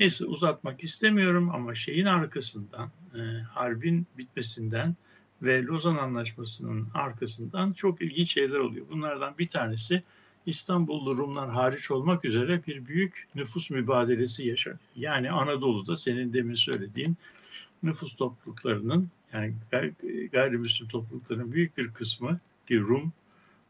[0.00, 4.96] Neyse uzatmak istemiyorum ama şeyin arkasından, e, harbin bitmesinden
[5.42, 8.86] ve Lozan Anlaşması'nın arkasından çok ilginç şeyler oluyor.
[8.90, 10.02] Bunlardan bir tanesi
[10.46, 14.80] İstanbullu Rumlar hariç olmak üzere bir büyük nüfus mübadelesi yaşanıyor.
[14.96, 17.16] Yani Anadolu'da senin demin söylediğin
[17.82, 19.54] nüfus topluluklarının yani
[20.32, 23.12] gayrimüslim topluluklarının büyük bir kısmı ki Rum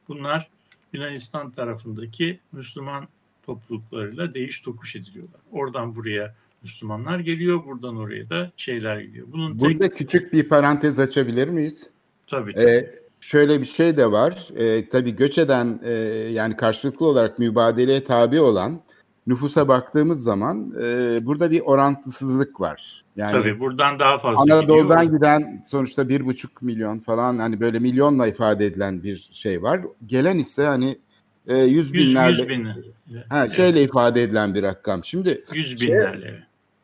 [0.08, 0.48] bunlar
[0.92, 3.08] Yunanistan tarafındaki Müslüman
[3.46, 5.40] topluluklarıyla değiş tokuş ediliyorlar.
[5.52, 9.26] Oradan buraya Müslümanlar geliyor, buradan oraya da şeyler geliyor.
[9.32, 9.96] Bunun Burada tek...
[9.96, 11.90] küçük bir parantez açabilir miyiz?
[12.26, 12.64] Tabii tabii.
[12.64, 14.48] Ee, şöyle bir şey de var.
[14.56, 15.92] Ee, tabii göç eden e,
[16.32, 18.80] yani karşılıklı olarak mübadeleye tabi olan
[19.26, 23.03] nüfusa baktığımız zaman e, burada bir orantısızlık var.
[23.16, 25.18] Yani Tabii buradan daha fazla Anadolu'dan gidiyor.
[25.18, 29.80] giden sonuçta bir buçuk milyon falan hani böyle milyonla ifade edilen bir şey var.
[30.06, 30.98] Gelen ise hani
[31.46, 32.64] e, yüz, binlerle yüz bin.
[33.28, 33.56] ha, evet.
[33.56, 35.04] şeyle ifade edilen bir rakam.
[35.04, 36.26] Şimdi yüz binlerle.
[36.26, 36.38] Şey,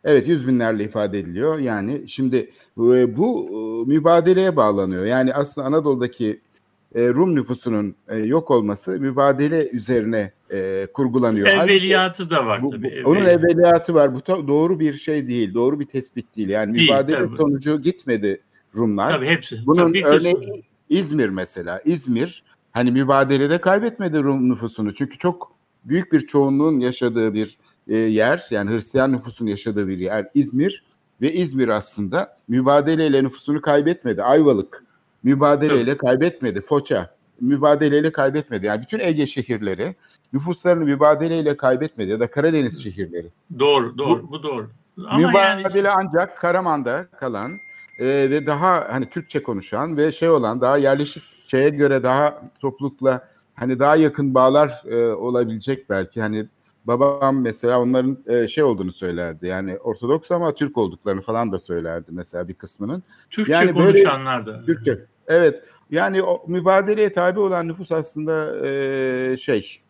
[0.05, 1.59] evet yüz binlerle ifade ediliyor.
[1.59, 2.37] Yani şimdi
[2.79, 5.05] e, bu e, mübadeleye bağlanıyor.
[5.05, 6.41] Yani aslında Anadolu'daki
[6.95, 11.47] e, Rum nüfusunun e, yok olması mübadele üzerine e, kurgulanıyor.
[11.47, 13.03] Evveliyatı Halbuki, da var bu, tabii.
[13.05, 14.15] Bu, onun evveliyatı var.
[14.15, 15.55] Bu doğru bir şey değil.
[15.55, 16.49] Doğru bir tespit değil.
[16.49, 17.37] Yani değil, mübadele tabii.
[17.37, 18.41] sonucu gitmedi
[18.77, 19.11] Rumlar.
[19.11, 19.67] Tabii hepsi.
[19.67, 21.81] Bunun tabii örneği İzmir mesela.
[21.85, 24.95] İzmir hani mübadelede kaybetmedi Rum nüfusunu.
[24.95, 25.53] Çünkü çok
[25.85, 27.59] büyük bir çoğunluğun yaşadığı bir
[27.89, 28.47] e, yer.
[28.51, 30.85] Yani Hristiyan nüfusun yaşadığı bir yer İzmir.
[31.23, 34.23] Ve İzmir aslında mübadeleyle nüfusunu kaybetmedi.
[34.23, 34.85] Ayvalık
[35.23, 36.61] mübadeleyle kaybetmedi.
[36.61, 38.67] Foça mübadeleyle kaybetmedi.
[38.67, 39.95] Yani bütün Ege şehirleri
[40.33, 43.27] nüfuslarını mübadeleyle kaybetmedi ya da Karadeniz şehirleri.
[43.59, 44.23] Doğru, doğru.
[44.23, 44.71] Bu, bu doğru.
[45.07, 45.97] Ama mübadele yani...
[45.99, 47.53] ancak Karaman'da kalan
[47.99, 53.29] e, ve daha hani Türkçe konuşan ve şey olan daha yerleşik şeye göre daha toplulukla
[53.55, 56.47] hani daha yakın bağlar e, olabilecek belki hani
[56.85, 59.47] babam mesela onların e, şey olduğunu söylerdi.
[59.47, 63.03] Yani Ortodoks ama Türk olduklarını falan da söylerdi mesela bir kısmının.
[63.31, 64.65] Türkçe yani konuşanlar da.
[64.65, 65.05] Türkçe.
[65.27, 65.63] Evet.
[65.91, 69.81] Yani o mübadeleye tabi olan nüfus aslında e, şey.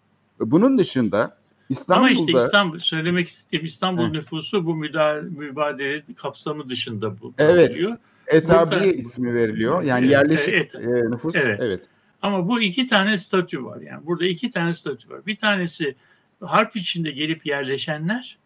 [0.41, 2.07] Bunun dışında İstanbul'da...
[2.07, 4.13] Ama işte İstanbul, söylemek istediğim İstanbul Hı.
[4.13, 7.71] nüfusu bu müdahale, mübadele kapsamı dışında bu evet.
[7.71, 7.97] Oluyor.
[8.27, 9.83] Etabliye Burada- ismi veriliyor.
[9.83, 10.75] Yani Evet, yerleşik evet.
[10.75, 11.35] e, nüfus.
[11.35, 11.61] Evet.
[11.63, 11.81] Evet.
[12.23, 13.81] Ama bu iki tane statü var.
[13.81, 15.27] Yani burada iki tane statü var.
[15.27, 15.95] Bir tanesi
[16.41, 18.39] harp içinde gelip yerleşenler.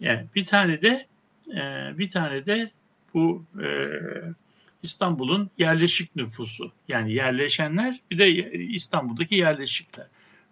[0.00, 1.06] Yani bir tane de
[1.48, 2.70] e, bir tane de
[3.14, 3.68] bu e,
[4.84, 6.72] İstanbul'un yerleşik nüfusu.
[6.88, 10.06] Yani yerleşenler bir de İstanbul'daki yerleşikler.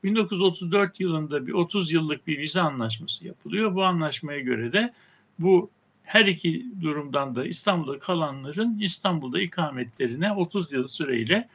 [0.04, 3.74] 1934 yılında bir 30 yıllık bir vize anlaşması yapılıyor.
[3.74, 4.92] Bu anlaşmaya göre de
[5.38, 5.70] bu
[6.02, 11.48] her iki durumdan da İstanbul'da kalanların İstanbul'da ikametlerine 30 yıl süreyle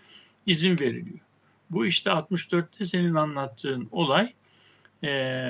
[0.46, 1.20] izin veriliyor.
[1.70, 4.34] Bu işte 64'te senin anlattığın olay
[5.04, 5.08] e,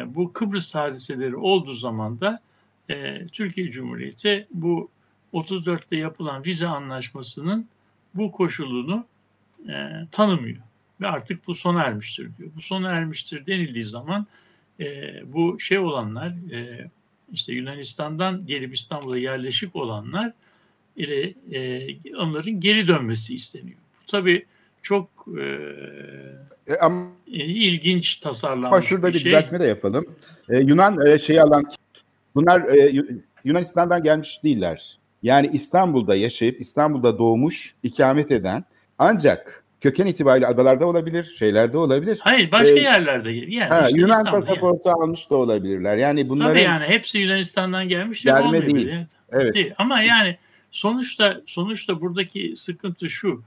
[0.07, 2.39] bu Kıbrıs hadiseleri olduğu zaman da
[2.89, 4.89] e, Türkiye Cumhuriyeti bu
[5.33, 7.67] 34'te yapılan vize anlaşmasının
[8.15, 9.05] bu koşulunu
[9.69, 9.73] e,
[10.11, 10.57] tanımıyor.
[11.01, 12.49] Ve artık bu sona ermiştir diyor.
[12.55, 14.27] Bu sona ermiştir denildiği zaman
[14.79, 14.85] e,
[15.33, 16.89] bu şey olanlar e,
[17.33, 20.33] işte Yunanistan'dan gelip İstanbul'a yerleşik olanlar
[20.95, 21.87] ile e,
[22.17, 23.77] onların geri dönmesi isteniyor.
[24.01, 24.45] Bu tabii
[24.81, 25.09] çok
[25.39, 25.43] e,
[26.67, 29.25] E, ama e, ilginç tasarlanmış şurada bir bir şey.
[29.25, 30.05] düzeltme de yapalım.
[30.49, 31.65] E, Yunan e, şeyi alan
[32.35, 34.97] bunlar e, Yu- Yunanistan'dan gelmiş değiller.
[35.27, 38.63] Yani İstanbul'da yaşayıp İstanbul'da doğmuş, ikamet eden
[38.99, 42.19] ancak köken itibariyle adalarda olabilir, şeylerde olabilir.
[42.21, 43.31] Hayır başka E, yerlerde.
[43.31, 44.45] Yani Ha, işte Yunan İstanbul yani.
[44.45, 45.97] pasaportu almış da olabilirler.
[45.97, 48.75] Yani bunların Tabii yani hepsi Yunanistan'dan gelmiş de Gelme olmayabilir.
[48.75, 48.87] değil.
[48.89, 49.07] Evet.
[49.31, 49.73] evet Değil.
[49.77, 50.37] Ama yani
[50.71, 53.43] sonuçta sonuçta buradaki sıkıntı şu.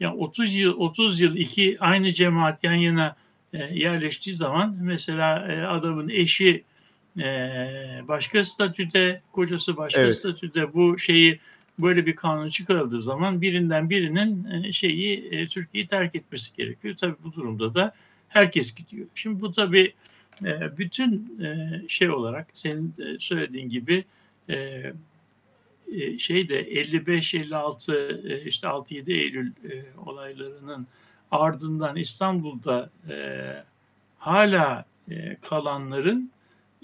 [0.00, 3.16] Ya 30 yıl 30 yıl iki aynı cemaat yan yana
[3.52, 6.64] e, yerleştiği zaman mesela e, adamın eşi
[8.08, 10.14] başka statüde, kocası başka Evet.
[10.14, 11.40] statüde bu şeyi
[11.78, 16.94] böyle bir kanun çıkarıldığı zaman birinden birinin e, şeyi e, Türkiye'yi terk etmesi gerekiyor.
[17.00, 17.94] Tabii bu durumda da
[18.28, 19.06] herkes gidiyor.
[19.14, 19.94] Şimdi bu tabii
[20.44, 21.38] e, bütün
[21.88, 24.04] şey olarak senin de söylediğin gibi
[24.48, 24.92] e,
[25.92, 29.52] e, şeyde 55-56 e, işte 6-7 Eylül
[30.06, 30.86] olaylarının
[31.30, 32.90] ardından İstanbul'da
[34.18, 34.84] hala
[35.42, 36.30] kalanların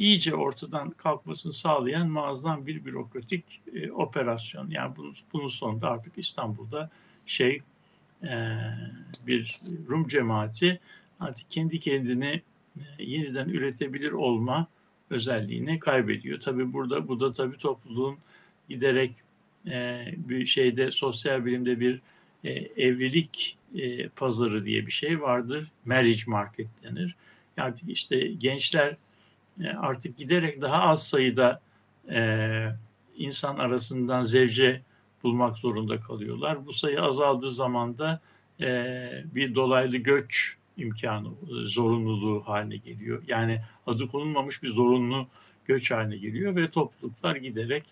[0.01, 4.71] iyice ortadan kalkmasını sağlayan muazzam bir bürokratik e, operasyon.
[4.71, 6.91] Yani bunun, bunun sonunda artık İstanbul'da
[7.27, 7.63] şey
[8.23, 8.59] e,
[9.27, 10.81] bir Rum cemaati
[11.21, 12.43] artık kendi kendini
[12.77, 14.67] e, yeniden üretebilir olma
[15.11, 16.41] özelliğini kaybediyor.
[16.41, 18.19] Tabii burada bu da tabii topluluğun
[18.69, 19.13] giderek
[19.67, 22.01] e, bir şeyde sosyal bilimde bir
[22.45, 22.51] e,
[22.87, 25.71] evlilik e, pazarı diye bir şey vardır.
[25.85, 27.17] Marriage market denir.
[27.57, 28.97] Yani işte gençler
[29.69, 31.61] artık giderek daha az sayıda
[32.11, 32.69] e,
[33.17, 34.83] insan arasından zevce
[35.23, 36.67] bulmak zorunda kalıyorlar.
[36.67, 38.21] Bu sayı azaldığı zaman da
[38.61, 43.23] e, bir dolaylı göç imkanı, e, zorunluluğu haline geliyor.
[43.27, 45.27] Yani adı konulmamış bir zorunlu
[45.65, 47.85] göç haline geliyor ve topluluklar giderek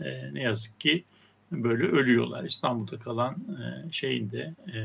[0.00, 1.04] e, ne yazık ki
[1.52, 2.44] böyle ölüyorlar.
[2.44, 4.78] İstanbul'da kalan e, şeyin de e,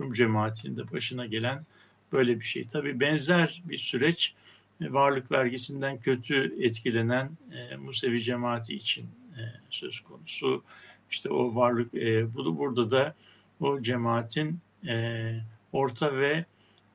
[0.00, 1.64] Rum cemaatinin de başına gelen
[2.12, 2.66] böyle bir şey.
[2.66, 4.47] Tabii benzer bir süreç e,
[4.80, 9.04] varlık vergisinden kötü etkilenen e, Musevi cemaati için
[9.36, 10.62] e, söz konusu.
[11.10, 13.14] İşte o varlık, e, bu burada da
[13.60, 15.34] o cemaatin e,
[15.72, 16.44] orta ve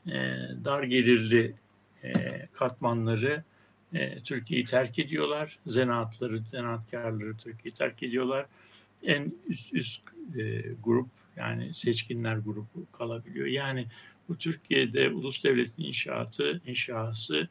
[0.07, 0.13] e,
[0.65, 1.53] dar gelirli
[2.03, 2.11] e,
[2.53, 3.43] katmanları
[3.93, 5.59] e, Türkiye'yi terk ediyorlar.
[5.67, 8.45] Zanaatları, zanaatkarları Türkiye'yi terk ediyorlar.
[9.03, 10.01] En üst, üst
[10.39, 13.47] e, grup yani seçkinler grubu kalabiliyor.
[13.47, 13.87] Yani
[14.29, 17.47] bu Türkiye'de ulus devletin inşaatı, inşası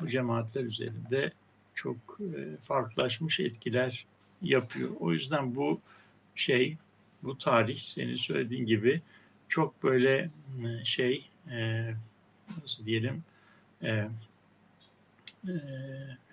[0.00, 1.32] bu cemaatler üzerinde
[1.74, 4.06] çok e, farklılaşmış etkiler
[4.42, 4.90] yapıyor.
[5.00, 5.80] O yüzden bu
[6.34, 6.76] şey,
[7.22, 9.02] bu tarih senin söylediğin gibi
[9.48, 10.30] çok böyle
[10.84, 11.90] şey, e,
[12.60, 13.24] nasıl diyelim,
[13.82, 14.08] e,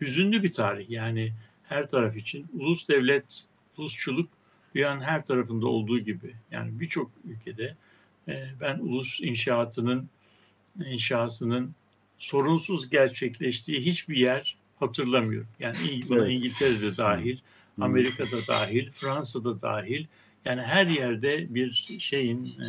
[0.02, 0.90] hüzünlü bir tarih.
[0.90, 3.46] Yani her taraf için ulus devlet,
[3.78, 4.30] ulusçuluk
[4.76, 6.36] dünyanın her tarafında olduğu gibi.
[6.52, 7.76] Yani birçok ülkede
[8.62, 10.10] ben ulus inşaatının
[10.86, 11.76] inşasının
[12.18, 15.50] sorunsuz gerçekleştiği hiçbir yer hatırlamıyorum.
[15.60, 15.78] Yani
[16.10, 16.32] buna Evet.
[16.32, 17.38] İngiltere'de dahil.
[17.82, 20.06] Amerika'da dahil, Fransa'da dahil.
[20.46, 22.68] Yani her yerde bir şeyin e,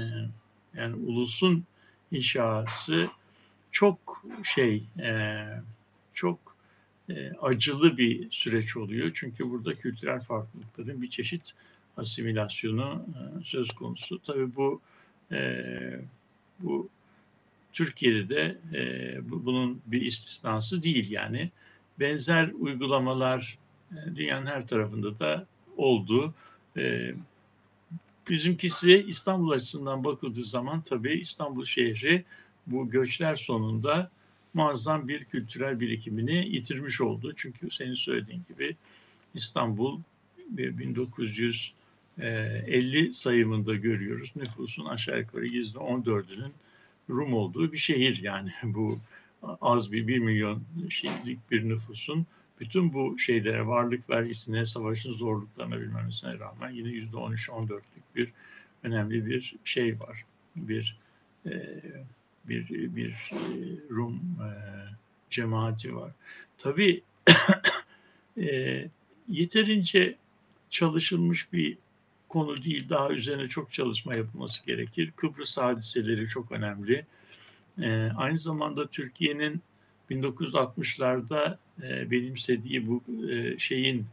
[0.77, 1.65] yani ulusun
[2.13, 3.09] inşası
[3.71, 5.45] çok şey e,
[6.13, 6.39] çok
[7.11, 9.11] e, acılı bir süreç oluyor.
[9.15, 11.53] Çünkü burada kültürel farklılıkların bir çeşit
[11.97, 14.23] asimilasyonu e, söz konusu.
[14.23, 14.81] Tabii bu
[15.33, 15.61] e,
[16.59, 16.89] bu
[17.79, 21.51] Türkiye'de de e, bu- bunun bir istisnası değil yani.
[22.01, 23.59] Benzer uygulamalar
[23.93, 26.35] e, dünyanın her tarafında da oldu.
[26.77, 27.13] E,
[28.29, 32.25] bizimkisi İstanbul açısından bakıldığı zaman tabii İstanbul şehri
[32.67, 34.11] bu göçler sonunda
[34.55, 37.33] muazzam bir kültürel birikimini yitirmiş oldu.
[37.37, 38.77] Çünkü senin söylediğin gibi
[39.35, 40.01] İstanbul
[40.59, 41.75] e, 1900
[42.19, 44.33] 50 sayımında görüyoruz.
[44.37, 46.53] Nüfusun aşağı yukarı %14'ünün
[47.11, 48.99] Rum olduğu bir şehir yani bu
[49.61, 52.27] az bir 1 milyon şeylik bir nüfusun
[52.61, 57.81] bütün bu şeylere varlık vergisine, savaşın zorluklarına bilmemesine rağmen yine yüzde 13-14'lük
[58.17, 58.33] bir
[58.83, 60.25] önemli bir şey var.
[60.57, 60.99] Bir
[61.47, 61.83] e,
[62.45, 63.37] bir bir e,
[63.91, 64.51] Rum e,
[65.31, 66.13] cemaati var.
[66.59, 67.03] Tabii
[68.39, 68.89] e,
[69.29, 70.17] yeterince
[70.71, 71.79] çalışılmış bir
[72.29, 72.89] konu değil.
[72.89, 75.13] Daha üzerine çok çalışma yapılması gerekir.
[75.17, 77.07] Kıbrıs hadiseleri çok önemli.
[77.83, 79.63] E, aynı zamanda Türkiye'nin
[80.11, 84.07] 1960'larda e, benimsediği bu e, şeyin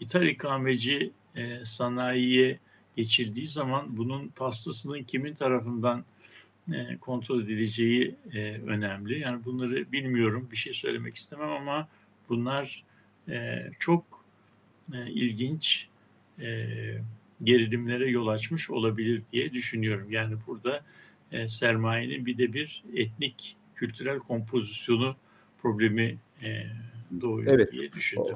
[0.00, 2.58] ithal ikameci e, sanayiye
[2.96, 6.04] geçirdiği zaman bunun pastasının kimin tarafından
[6.72, 9.20] e, kontrol edileceği e, önemli.
[9.20, 11.88] Yani bunları bilmiyorum, bir şey söylemek istemem ama
[12.28, 12.84] bunlar
[13.28, 14.24] e, çok
[14.92, 15.88] e, ilginç
[16.40, 16.68] e,
[17.44, 20.10] gerilimlere yol açmış olabilir diye düşünüyorum.
[20.10, 20.80] Yani burada
[21.32, 25.16] e, sermayenin bir de bir etnik kültürel kompozisyonu
[25.62, 26.48] problemi e,
[27.20, 27.72] doğuyor evet.
[27.72, 28.34] diye düşündüm.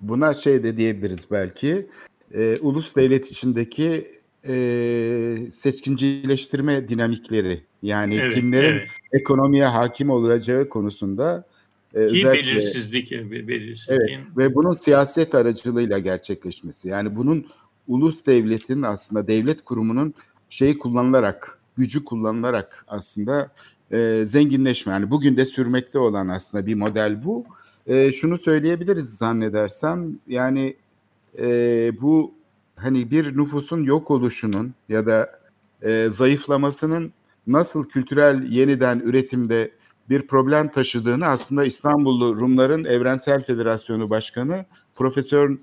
[0.00, 1.86] Buna şey de diyebiliriz belki.
[2.34, 4.54] E, ulus devlet içindeki e,
[5.58, 8.88] seçkincileştirme dinamikleri yani evet, kimlerin evet.
[9.12, 11.46] ekonomiye hakim olacağı konusunda
[11.94, 13.10] e, Ki özellikle, belirsizlik,
[13.48, 14.18] belirsizliğin...
[14.18, 16.88] Evet, ve bunun siyaset aracılığıyla gerçekleşmesi.
[16.88, 17.46] Yani bunun
[17.88, 20.14] ulus devletin aslında devlet kurumunun
[20.50, 23.50] şeyi kullanılarak, gücü kullanılarak aslında
[23.92, 24.92] e, zenginleşme.
[24.92, 27.44] Yani bugün de sürmekte olan aslında bir model bu.
[27.86, 30.76] E, şunu söyleyebiliriz zannedersem yani
[31.38, 31.46] e,
[32.00, 32.34] bu
[32.76, 35.40] hani bir nüfusun yok oluşunun ya da
[35.82, 37.12] e, zayıflamasının
[37.46, 39.70] nasıl kültürel yeniden üretimde
[40.10, 45.58] bir problem taşıdığını aslında İstanbullu Rumların Evrensel Federasyonu Başkanı Profesör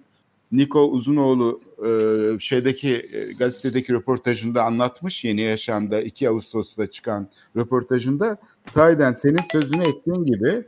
[0.51, 8.37] Niko Uzunoğlu e, şeydeki e, gazetedeki röportajında anlatmış Yeni Yaşam'da 2 Ağustos'ta çıkan röportajında
[8.69, 10.63] sahiden senin sözünü ettiğin gibi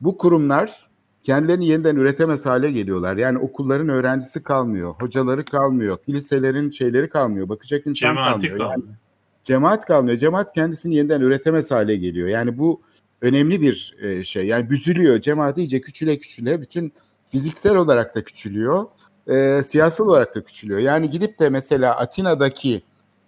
[0.00, 0.88] bu kurumlar
[1.22, 3.16] kendilerini yeniden üretemez hale geliyorlar.
[3.16, 8.58] Yani okulların öğrencisi kalmıyor, hocaları kalmıyor, kiliselerin şeyleri kalmıyor, bakacak insan Cemaati kalmıyor.
[8.58, 8.88] kalmıyor.
[8.88, 8.96] Yani,
[9.44, 10.18] cemaat kalmıyor.
[10.18, 12.28] Cemaat kendisini yeniden üretemez hale geliyor.
[12.28, 12.80] Yani bu
[13.20, 14.46] önemli bir e, şey.
[14.46, 15.20] Yani büzülüyor.
[15.20, 16.92] Cemaat iyice küçüle küçüle bütün
[17.30, 18.84] fiziksel olarak da küçülüyor
[19.28, 20.80] e, siyasal olarak da küçülüyor.
[20.80, 22.82] Yani gidip de mesela Atina'daki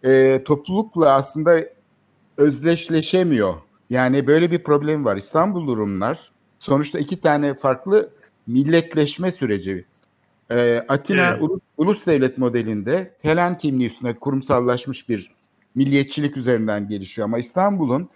[0.04, 1.60] e, toplulukla aslında
[2.36, 3.54] özdeşleşemiyor.
[3.90, 5.16] Yani böyle bir problem var.
[5.16, 8.10] İstanbul Rumlar sonuçta iki tane farklı
[8.46, 9.84] milletleşme süreci.
[10.50, 11.42] E, Atina evet.
[11.42, 15.30] ulus, ulus devlet modelinde Helen kimliği üstüne kurumsallaşmış bir
[15.74, 17.28] milliyetçilik üzerinden gelişiyor.
[17.28, 18.08] Ama İstanbul'un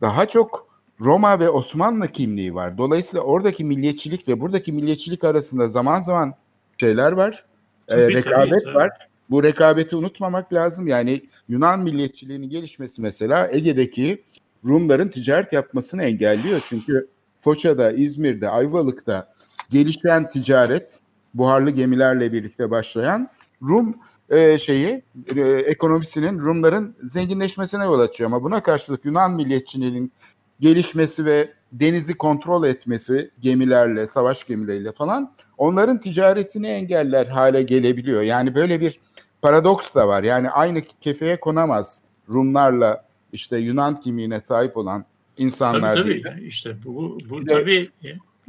[0.00, 0.66] daha çok
[1.00, 2.78] Roma ve Osmanlı kimliği var.
[2.78, 6.34] Dolayısıyla oradaki milliyetçilik ve buradaki milliyetçilik arasında zaman zaman
[6.80, 7.44] şeyler var.
[7.86, 8.74] Tabii, e, rekabet tabii, tabii.
[8.74, 8.90] var.
[9.30, 10.88] Bu rekabeti unutmamak lazım.
[10.88, 14.24] Yani Yunan milliyetçiliğinin gelişmesi mesela Ege'deki
[14.64, 16.60] Rumların ticaret yapmasını engelliyor.
[16.68, 17.08] Çünkü
[17.44, 19.32] Foça'da, İzmir'de, Ayvalık'ta
[19.70, 20.98] gelişen ticaret
[21.34, 23.28] buharlı gemilerle birlikte başlayan
[23.62, 23.96] Rum
[24.30, 25.02] e, şeyi
[25.36, 30.12] e, ekonomisinin Rumların zenginleşmesine yol açıyor ama buna karşılık Yunan milliyetçiliğinin
[30.60, 38.22] gelişmesi ve denizi kontrol etmesi gemilerle, savaş gemileriyle falan onların ticaretini engeller hale gelebiliyor.
[38.22, 39.00] Yani böyle bir
[39.42, 40.22] paradoks da var.
[40.22, 45.04] Yani aynı kefeye konamaz Rumlarla işte Yunan kimliğine sahip olan
[45.38, 46.36] insanlar tabii, tabii.
[46.36, 46.46] Değil.
[46.46, 47.90] İşte bu, bu bir tabii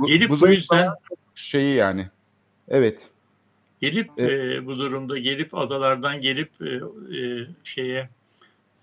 [0.06, 0.90] gelip bu, bu yüzden
[1.36, 2.08] şeyi yani
[2.68, 3.08] evet
[3.82, 4.62] gelip evet.
[4.62, 6.70] e, bu durumda gelip adalardan gelip e,
[7.18, 8.10] e, şeye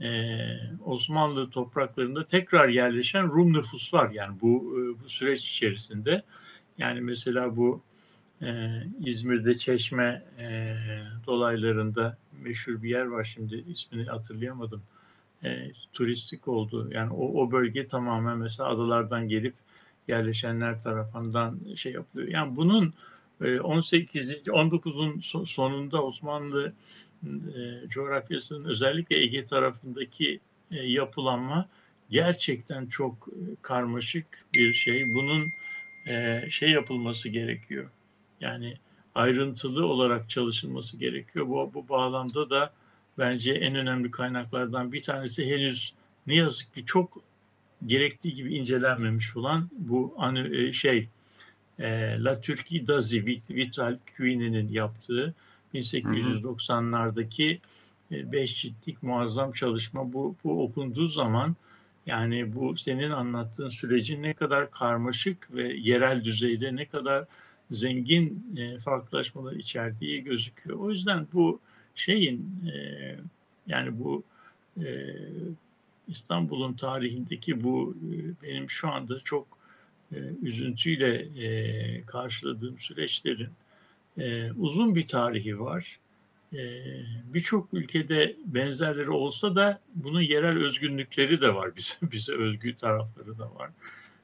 [0.01, 0.39] e,
[0.85, 4.11] Osmanlı topraklarında tekrar yerleşen Rum nüfus var.
[4.11, 6.23] Yani bu, e, bu süreç içerisinde.
[6.79, 7.81] Yani mesela bu
[8.43, 8.69] e,
[9.05, 10.77] İzmir'de Çeşme e,
[11.27, 14.83] dolaylarında meşhur bir yer var şimdi ismini hatırlayamadım.
[15.45, 16.89] E, turistik oldu.
[16.93, 19.55] Yani o, o bölge tamamen mesela adalardan gelip
[20.09, 22.29] yerleşenler tarafından şey yapılıyor.
[22.29, 22.95] Yani bunun
[23.41, 24.33] 18.
[24.33, 26.73] 19'un sonunda Osmanlı
[27.57, 31.69] e, coğrafyasının özellikle Ege tarafındaki e, yapılanma
[32.11, 35.15] gerçekten çok e, karmaşık bir şey.
[35.15, 35.53] Bunun
[36.07, 37.91] e, şey yapılması gerekiyor.
[38.41, 38.75] Yani
[39.15, 41.49] ayrıntılı olarak çalışılması gerekiyor.
[41.49, 42.73] Bu, bu bağlamda da
[43.19, 45.95] bence en önemli kaynaklardan bir tanesi henüz
[46.27, 47.23] ne yazık ki çok
[47.87, 51.09] gerektiği gibi incelenmemiş olan bu hani şey
[51.79, 55.35] e, La Turquie d'Asie Vital Cuini'nin yaptığı
[55.75, 57.61] 1890'lardaki
[58.13, 61.57] e, beş ciltlik muazzam çalışma bu, bu okunduğu zaman
[62.07, 67.25] yani bu senin anlattığın sürecin ne kadar karmaşık ve yerel düzeyde ne kadar
[67.71, 70.79] zengin e, farklılaşmalar içerdiği gözüküyor.
[70.79, 71.61] O yüzden bu
[71.95, 73.17] şeyin e,
[73.67, 74.23] yani bu
[74.85, 75.15] e,
[76.09, 79.47] İstanbul'un tarihindeki bu e, benim şu anda çok
[80.13, 81.15] e, üzüntüyle
[81.47, 83.51] e, karşıladığım süreçlerin
[84.19, 85.99] e, uzun bir tarihi var.
[86.53, 86.59] E,
[87.35, 91.71] Birçok ülkede benzerleri olsa da bunun yerel özgünlükleri de var.
[91.77, 93.71] Bize, bize özgü tarafları da var.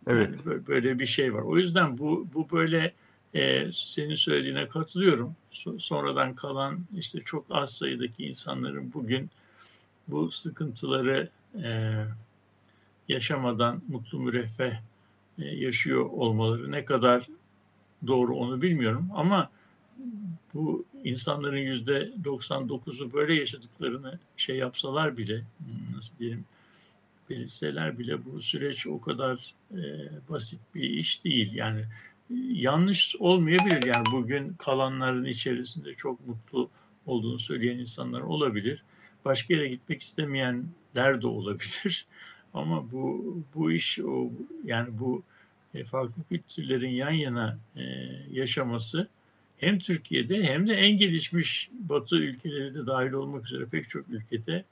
[0.07, 0.37] Evet.
[0.47, 1.43] Yani böyle bir şey var.
[1.43, 2.93] O yüzden bu bu böyle
[3.35, 5.37] e, senin söylediğine katılıyorum.
[5.51, 9.31] So, sonradan kalan işte çok az sayıdaki insanların bugün
[10.09, 11.29] bu sıkıntıları
[11.65, 11.95] e,
[13.09, 14.73] yaşamadan mutlu müreffeh
[15.39, 17.27] e, yaşıyor olmaları ne kadar
[18.07, 19.51] doğru onu bilmiyorum ama
[20.55, 25.45] bu insanların yüzde 99'u böyle yaşadıklarını şey yapsalar bile
[25.95, 26.45] nasıl diyelim
[27.31, 29.83] belirseler bile bu süreç o kadar e,
[30.29, 31.55] basit bir iş değil.
[31.55, 31.85] Yani
[32.49, 33.87] yanlış olmayabilir.
[33.87, 36.71] Yani bugün kalanların içerisinde çok mutlu
[37.07, 38.83] olduğunu söyleyen insanlar olabilir.
[39.25, 42.07] Başka yere gitmek istemeyenler de olabilir.
[42.55, 44.31] Ama bu bu iş o
[44.65, 45.23] yani bu
[45.75, 47.83] e, farklı kültürlerin yan yana e,
[48.31, 49.09] yaşaması
[49.61, 54.65] hem Türkiye'de hem de en gelişmiş Batı ülkeleri de dahil olmak üzere pek çok ülkede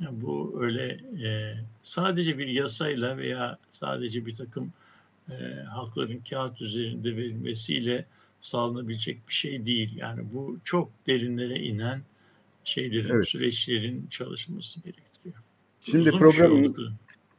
[0.00, 4.72] bu öyle e, sadece bir yasayla veya sadece bir takım
[5.30, 5.34] e,
[5.68, 8.04] hakların kağıt üzerinde verilmesiyle
[8.40, 9.96] sağlanabilecek bir şey değil.
[9.96, 12.02] Yani bu çok derinlere inen
[12.64, 13.28] şeylerin, evet.
[13.28, 15.34] süreçlerin çalışılması gerektiriyor.
[15.80, 16.84] Şimdi Uzun programın, şey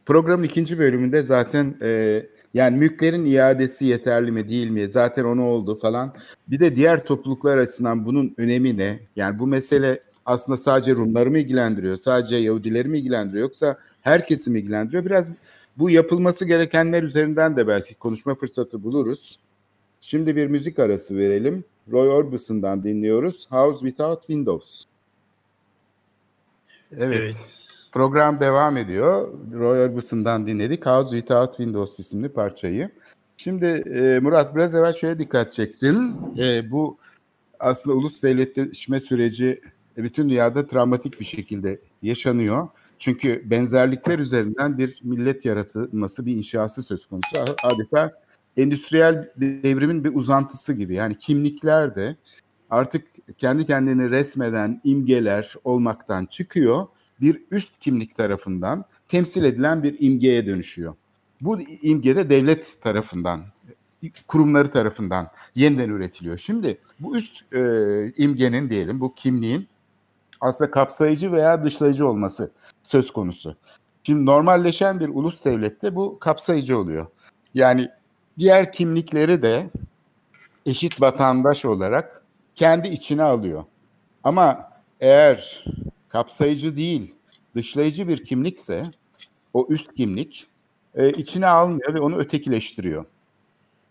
[0.05, 2.21] programın ikinci bölümünde zaten e,
[2.55, 4.87] yani mülklerin iadesi yeterli mi değil mi?
[4.87, 6.13] Zaten onu oldu falan.
[6.47, 8.99] Bir de diğer topluluklar açısından bunun önemi ne?
[9.15, 11.97] Yani bu mesele aslında sadece Rumları mı ilgilendiriyor?
[11.97, 13.49] Sadece Yahudileri mi ilgilendiriyor?
[13.49, 15.05] Yoksa herkesi mi ilgilendiriyor?
[15.05, 15.27] Biraz
[15.77, 19.39] bu yapılması gerekenler üzerinden de belki konuşma fırsatı buluruz.
[20.01, 21.63] Şimdi bir müzik arası verelim.
[21.91, 23.47] Roy Orbison'dan dinliyoruz.
[23.49, 24.83] House Without Windows.
[26.97, 27.19] Evet.
[27.21, 27.74] evet.
[27.95, 29.33] Program devam ediyor.
[29.53, 30.85] Roy Orbison'dan dinledik.
[30.85, 32.89] House Without Windows isimli parçayı.
[33.37, 36.15] Şimdi e, Murat biraz evvel şöyle dikkat çektin.
[36.37, 36.97] E, bu
[37.59, 39.61] aslında ulus devletleşme süreci
[39.97, 42.67] bütün dünyada travmatik bir şekilde yaşanıyor.
[42.99, 47.55] Çünkü benzerlikler üzerinden bir millet yaratılması, bir inşası söz konusu.
[47.63, 48.11] Adeta
[48.57, 50.93] endüstriyel devrimin bir uzantısı gibi.
[50.93, 52.15] Yani kimlikler de
[52.69, 56.87] artık kendi kendini resmeden imgeler olmaktan çıkıyor.
[57.21, 60.95] Bir üst kimlik tarafından temsil edilen bir imgeye dönüşüyor.
[61.41, 63.41] Bu imge de devlet tarafından,
[64.27, 66.37] kurumları tarafından yeniden üretiliyor.
[66.37, 67.61] Şimdi bu üst e,
[68.17, 69.67] imgenin diyelim, bu kimliğin
[70.41, 72.51] aslında kapsayıcı veya dışlayıcı olması
[72.83, 73.55] söz konusu.
[74.03, 77.07] Şimdi normalleşen bir ulus devlette bu kapsayıcı oluyor.
[77.53, 77.89] Yani
[78.39, 79.69] diğer kimlikleri de
[80.65, 82.23] eşit vatandaş olarak
[82.55, 83.63] kendi içine alıyor.
[84.23, 85.65] Ama eğer
[86.15, 87.15] kapsayıcı değil,
[87.55, 88.83] dışlayıcı bir kimlikse
[89.53, 90.47] o üst kimlik
[90.95, 93.05] e, içine almıyor ve onu ötekileştiriyor.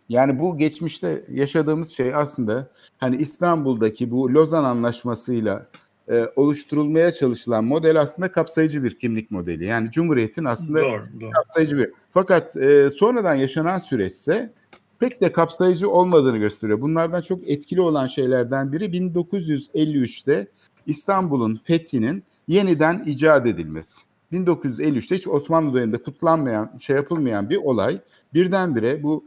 [0.08, 2.68] Yani bu geçmişte yaşadığımız şey aslında
[2.98, 5.66] hani İstanbul'daki bu Lozan Anlaşması'yla
[6.08, 9.64] e, oluşturulmaya çalışılan model aslında kapsayıcı bir kimlik modeli.
[9.64, 11.30] Yani Cumhuriyet'in aslında doğru, doğru.
[11.30, 11.90] kapsayıcı bir.
[12.14, 14.52] Fakat e, sonradan yaşanan süreçse
[14.98, 16.80] pek de kapsayıcı olmadığını gösteriyor.
[16.80, 20.48] Bunlardan çok etkili olan şeylerden biri 1953'te
[20.86, 24.02] İstanbul'un fethinin yeniden icat edilmesi.
[24.32, 28.00] 1953'te hiç Osmanlı döneminde kutlanmayan, şey yapılmayan bir olay
[28.34, 29.24] birdenbire bu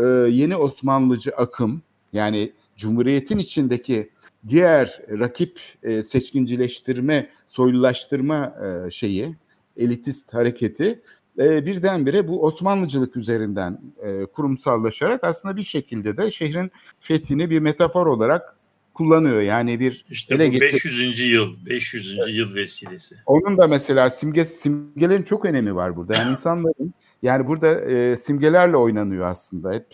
[0.00, 1.82] e, yeni Osmanlıcı akım
[2.12, 4.10] yani Cumhuriyet'in içindeki
[4.48, 9.36] diğer rakip e, seçkincileştirme, soylulaştırma e, şeyi,
[9.76, 11.00] elitist hareketi
[11.38, 18.06] e, birdenbire bu Osmanlıcılık üzerinden e, kurumsallaşarak aslında bir şekilde de şehrin fethini bir metafor
[18.06, 18.55] olarak
[18.96, 19.40] kullanıyor.
[19.40, 21.30] Yani bir işte bu 500.
[21.30, 22.18] yıl 500.
[22.18, 22.34] Evet.
[22.34, 23.16] yıl vesilesi.
[23.26, 26.14] Onun da mesela simge simgelerin çok önemi var burada.
[26.14, 29.86] Yani insanların yani burada e, simgelerle oynanıyor aslında hep.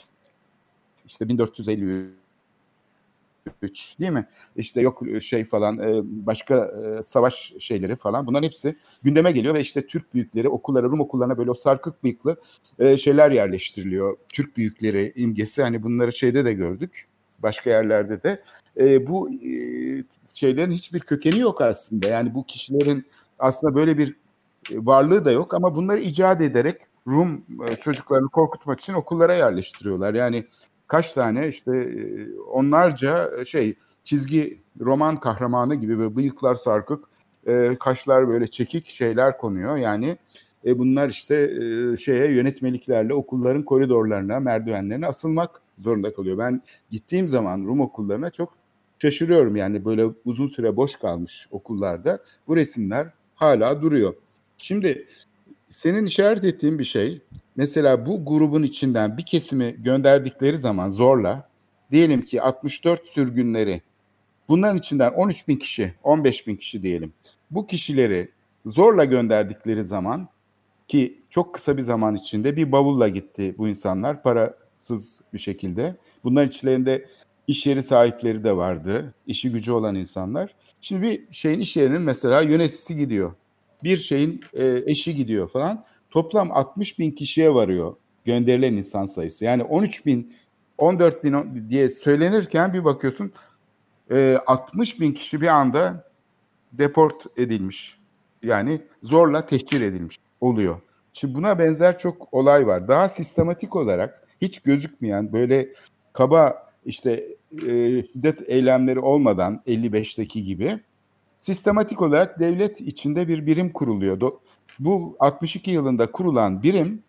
[1.07, 2.23] İşte 1453
[3.63, 4.27] 3 değil mi?
[4.57, 9.55] İşte yok e, şey falan e, başka e, savaş şeyleri falan bunların hepsi gündeme geliyor
[9.55, 12.37] ve işte Türk büyükleri okullara Rum okullarına böyle o sarkık bıyıklı
[12.99, 14.17] şeyler yerleştiriliyor.
[14.29, 17.07] Türk büyükleri imgesi hani bunları şeyde de gördük
[17.43, 18.43] başka yerlerde de.
[18.81, 19.31] Bu
[20.35, 22.09] şeylerin hiçbir kökeni yok aslında.
[22.09, 23.07] Yani bu kişilerin
[23.39, 24.17] aslında böyle bir
[24.73, 27.45] varlığı da yok ama bunları icat ederek Rum
[27.81, 30.15] çocuklarını korkutmak için okullara yerleştiriyorlar.
[30.15, 30.47] Yani
[30.87, 37.05] kaç tane işte e, onlarca e, şey çizgi roman kahramanı gibi böyle bıyıklar sarkık,
[37.47, 39.77] e, kaşlar böyle çekik şeyler konuyor.
[39.77, 40.17] Yani
[40.65, 46.39] e, bunlar işte e, şeye yönetmeliklerle okulların koridorlarına, merdivenlerine asılmak zorunda kalıyor.
[46.39, 48.62] Ben gittiğim zaman Rum okullarına çok
[49.03, 52.19] şaşırıyorum yani böyle uzun süre boş kalmış okullarda.
[52.49, 54.15] Bu resimler hala duruyor.
[54.59, 55.07] Şimdi
[55.71, 57.21] senin işaret ettiğin bir şey
[57.57, 61.49] mesela bu grubun içinden bir kesimi gönderdikleri zaman zorla
[61.91, 63.83] diyelim ki 64 sürgünleri
[64.49, 67.13] bunların içinden 13 bin kişi 15 bin kişi diyelim
[67.51, 68.29] bu kişileri
[68.67, 70.29] zorla gönderdikleri zaman
[70.89, 75.97] ki çok kısa bir zaman içinde bir bavulla gitti bu insanlar parasız bir şekilde.
[76.25, 77.07] Bunların içlerinde
[77.53, 80.55] iş yeri sahipleri de vardı, işi gücü olan insanlar.
[80.81, 83.33] Şimdi bir şeyin iş yerinin mesela yöneticisi gidiyor.
[83.85, 85.85] Bir şeyin e, eşi gidiyor falan.
[86.11, 89.45] Toplam 60 bin kişiye varıyor gönderilen insan sayısı.
[89.45, 90.35] Yani 13 bin,
[90.79, 93.33] 14 bin diye söylenirken bir bakıyorsun
[94.11, 96.11] e, 60 bin kişi bir anda
[96.73, 97.99] deport edilmiş.
[98.43, 100.81] Yani zorla tehcir edilmiş oluyor.
[101.13, 102.89] Şimdi buna benzer çok olay var.
[102.89, 105.69] Daha sistematik olarak hiç gözükmeyen böyle
[106.13, 107.25] kaba işte
[107.67, 110.81] e, şiddet eylemleri olmadan 55'teki gibi
[111.39, 114.21] sistematik olarak devlet içinde bir birim kuruluyor.
[114.79, 117.03] Bu 62 yılında kurulan birim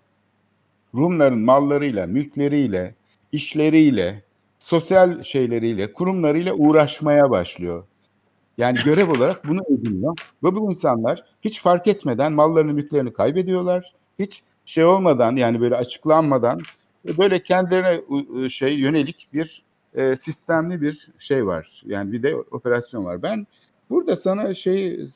[0.96, 2.96] Rumların mallarıyla, mülkleriyle,
[3.32, 4.24] işleriyle,
[4.60, 7.84] sosyal şeyleriyle, kurumlarıyla uğraşmaya başlıyor.
[8.58, 10.18] Yani görev olarak bunu ediniyor.
[10.44, 13.94] Ve bu insanlar hiç fark etmeden mallarını, mülklerini kaybediyorlar.
[14.20, 16.60] Hiç şey olmadan yani böyle açıklanmadan
[17.06, 19.64] böyle kendilerine şey yönelik bir
[19.96, 21.82] e, sistemli bir şey var.
[21.86, 23.24] Yani bir de operasyon var.
[23.24, 23.48] Ben
[23.90, 25.08] burada sana şey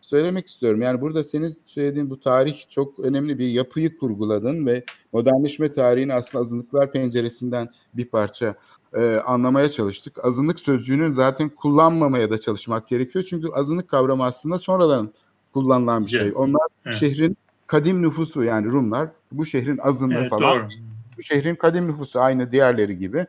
[0.00, 0.82] söylemek istiyorum.
[0.82, 6.42] Yani burada senin söylediğin bu tarih çok önemli bir yapıyı kurguladın ve modernleşme tarihini aslında
[6.42, 8.54] azınlıklar penceresinden bir parça
[8.94, 10.24] e, anlamaya çalıştık.
[10.24, 13.24] Azınlık sözcüğünü zaten kullanmamaya da çalışmak gerekiyor.
[13.30, 15.12] Çünkü azınlık kavramı aslında sonradan
[15.52, 16.32] kullanılan bir şey.
[16.34, 16.96] Onlar evet.
[16.98, 17.36] şehrin
[17.66, 20.58] kadim nüfusu yani Rumlar bu şehrin azınlığı evet, falan.
[20.58, 20.68] Doğru.
[21.20, 23.26] Bu şehrin kadim nüfusu aynı diğerleri gibi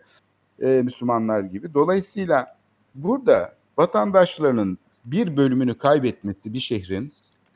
[0.61, 1.73] e, Müslümanlar gibi.
[1.73, 2.57] Dolayısıyla
[2.95, 7.13] burada vatandaşlarının bir bölümünü kaybetmesi bir şehrin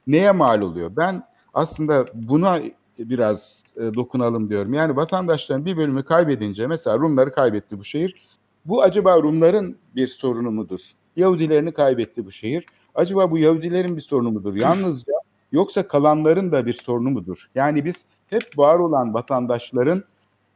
[0.08, 0.92] neye mal oluyor?
[0.98, 1.24] Ben
[1.54, 2.60] aslında buna
[3.00, 4.74] biraz e, dokunalım diyorum.
[4.74, 8.28] Yani vatandaşların bir bölümü kaybedince mesela Rumları kaybetti bu şehir.
[8.66, 10.80] Bu acaba Rumların bir sorunu mudur?
[11.16, 12.66] Yahudilerini kaybetti bu şehir.
[12.96, 14.56] Acaba bu Yahudilerin bir sorunu mudur?
[14.56, 15.14] Yalnızca
[15.52, 17.38] yoksa kalanların da bir sorunu mudur?
[17.56, 20.04] Yani biz hep var olan vatandaşların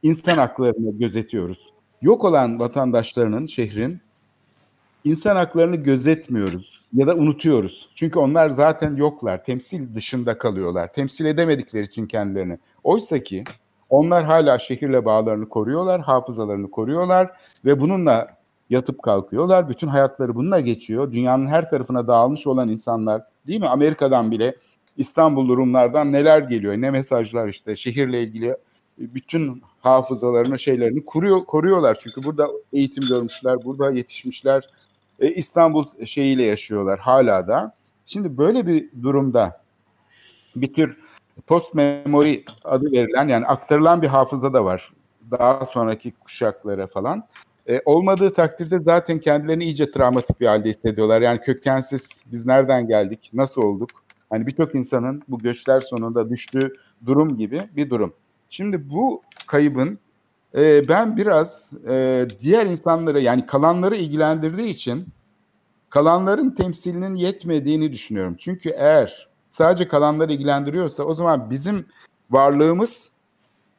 [0.02, 1.72] insan haklarını gözetiyoruz.
[2.02, 4.00] Yok olan vatandaşlarının şehrin
[5.04, 7.88] insan haklarını gözetmiyoruz ya da unutuyoruz.
[7.94, 10.92] Çünkü onlar zaten yoklar, temsil dışında kalıyorlar.
[10.92, 12.58] Temsil edemedikleri için kendilerini.
[12.84, 13.44] Oysa ki
[13.88, 17.30] onlar hala şehirle bağlarını koruyorlar, hafızalarını koruyorlar
[17.64, 18.26] ve bununla
[18.70, 19.68] yatıp kalkıyorlar.
[19.68, 21.12] Bütün hayatları bununla geçiyor.
[21.12, 23.68] Dünyanın her tarafına dağılmış olan insanlar değil mi?
[23.68, 24.56] Amerika'dan bile
[24.96, 28.56] İstanbul Rumlardan neler geliyor, ne mesajlar işte şehirle ilgili
[28.98, 31.98] bütün hafızalarını, şeylerini kuruyor, koruyorlar.
[32.02, 34.68] Çünkü burada eğitim görmüşler, burada yetişmişler,
[35.20, 37.74] e, İstanbul şeyiyle yaşıyorlar hala da.
[38.06, 39.60] Şimdi böyle bir durumda
[40.56, 40.98] bir tür
[41.46, 44.92] post memory adı verilen yani aktarılan bir hafıza da var.
[45.30, 47.24] Daha sonraki kuşaklara falan.
[47.68, 51.20] E, olmadığı takdirde zaten kendilerini iyice travmatik bir halde hissediyorlar.
[51.20, 53.90] Yani kökensiz biz nereden geldik, nasıl olduk?
[54.30, 56.72] Hani birçok insanın bu göçler sonunda düştüğü
[57.06, 58.14] durum gibi bir durum.
[58.50, 59.98] Şimdi bu kaybın
[60.54, 65.08] e, ben biraz e, diğer insanları yani kalanları ilgilendirdiği için
[65.88, 68.36] kalanların temsilinin yetmediğini düşünüyorum.
[68.38, 71.86] Çünkü eğer sadece kalanları ilgilendiriyorsa o zaman bizim
[72.30, 73.10] varlığımız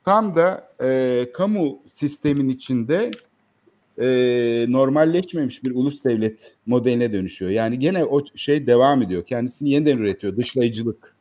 [0.05, 3.11] tam da e, kamu sistemin içinde
[4.01, 4.07] e,
[4.69, 7.51] normalleşmemiş bir ulus devlet modeline dönüşüyor.
[7.51, 9.25] Yani gene o şey devam ediyor.
[9.25, 10.37] Kendisini yeniden üretiyor.
[10.37, 11.15] Dışlayıcılık.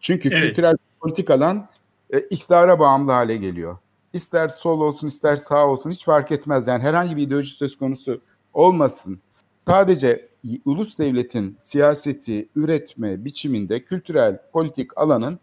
[0.00, 0.42] Çünkü evet.
[0.42, 1.68] kültürel politik alan
[2.12, 3.78] e, iktidara bağımlı hale geliyor.
[4.12, 6.66] İster sol olsun ister sağ olsun hiç fark etmez.
[6.66, 8.20] Yani herhangi bir ideoloji söz konusu
[8.52, 9.20] olmasın.
[9.68, 10.28] Sadece
[10.64, 15.38] ulus devletin siyaseti, üretme biçiminde kültürel, politik alanın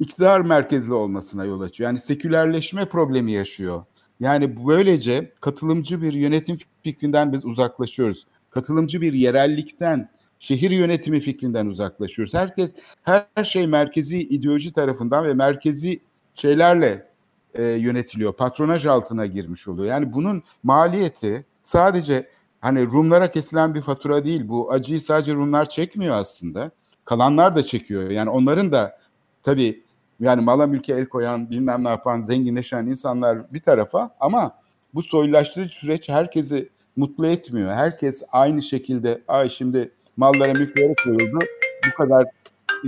[0.00, 1.90] iktidar merkezli olmasına yol açıyor.
[1.90, 3.84] Yani sekülerleşme problemi yaşıyor.
[4.20, 8.26] Yani böylece katılımcı bir yönetim fikrinden biz uzaklaşıyoruz.
[8.50, 12.34] Katılımcı bir yerellikten, şehir yönetimi fikrinden uzaklaşıyoruz.
[12.34, 12.70] Herkes
[13.02, 16.00] her şey merkezi ideoloji tarafından ve merkezi
[16.34, 17.08] şeylerle
[17.54, 18.32] e, yönetiliyor.
[18.32, 19.88] Patronaj altına girmiş oluyor.
[19.88, 22.28] Yani bunun maliyeti sadece
[22.60, 24.48] hani Rumlara kesilen bir fatura değil.
[24.48, 26.70] Bu acıyı sadece Rumlar çekmiyor aslında.
[27.04, 28.10] Kalanlar da çekiyor.
[28.10, 28.98] Yani onların da
[29.42, 29.84] tabii
[30.20, 34.56] yani mala mülke el koyan, bilmem ne yapan, zenginleşen insanlar bir tarafa ama
[34.94, 37.72] bu soylulaştırıcı süreç herkesi mutlu etmiyor.
[37.72, 41.38] Herkes aynı şekilde ay şimdi mallara mülklere koyuldu.
[41.86, 42.26] Bu kadar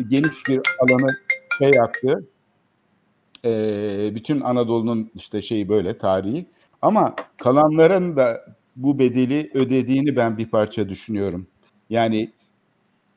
[0.08, 1.10] geniş bir alanı
[1.58, 2.26] şey yaptı.
[3.44, 6.46] Ee, bütün Anadolu'nun işte şeyi böyle tarihi.
[6.82, 8.44] Ama kalanların da
[8.76, 11.46] bu bedeli ödediğini ben bir parça düşünüyorum.
[11.90, 12.30] Yani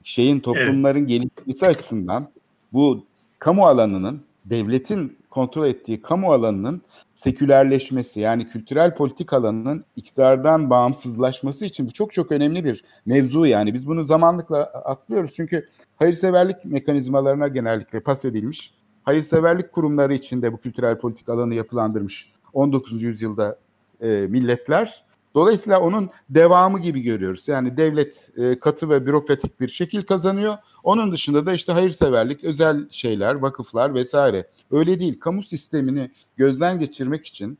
[0.03, 1.09] şeyin toplumların evet.
[1.09, 2.29] gelişmesi açısından
[2.73, 3.05] bu
[3.39, 6.81] kamu alanının devletin kontrol ettiği kamu alanının
[7.19, 13.73] sekülerleşmesi yani kültürel politik alanının iktidardan bağımsızlaşması için bu çok çok önemli bir mevzu yani.
[13.73, 18.73] Biz bunu zamanlıkla atlıyoruz çünkü hayırseverlik mekanizmalarına genellikle pas edilmiş.
[19.03, 23.03] Hayırseverlik kurumları içinde bu kültürel politik alanı yapılandırmış 19.
[23.03, 23.57] yüzyılda
[24.01, 25.03] e, milletler.
[25.35, 27.47] Dolayısıyla onun devamı gibi görüyoruz.
[27.47, 30.57] Yani devlet e, katı ve bürokratik bir şekil kazanıyor.
[30.83, 34.47] Onun dışında da işte hayırseverlik, özel şeyler, vakıflar vesaire.
[34.71, 35.19] Öyle değil.
[35.19, 37.57] Kamu sistemini gözden geçirmek için,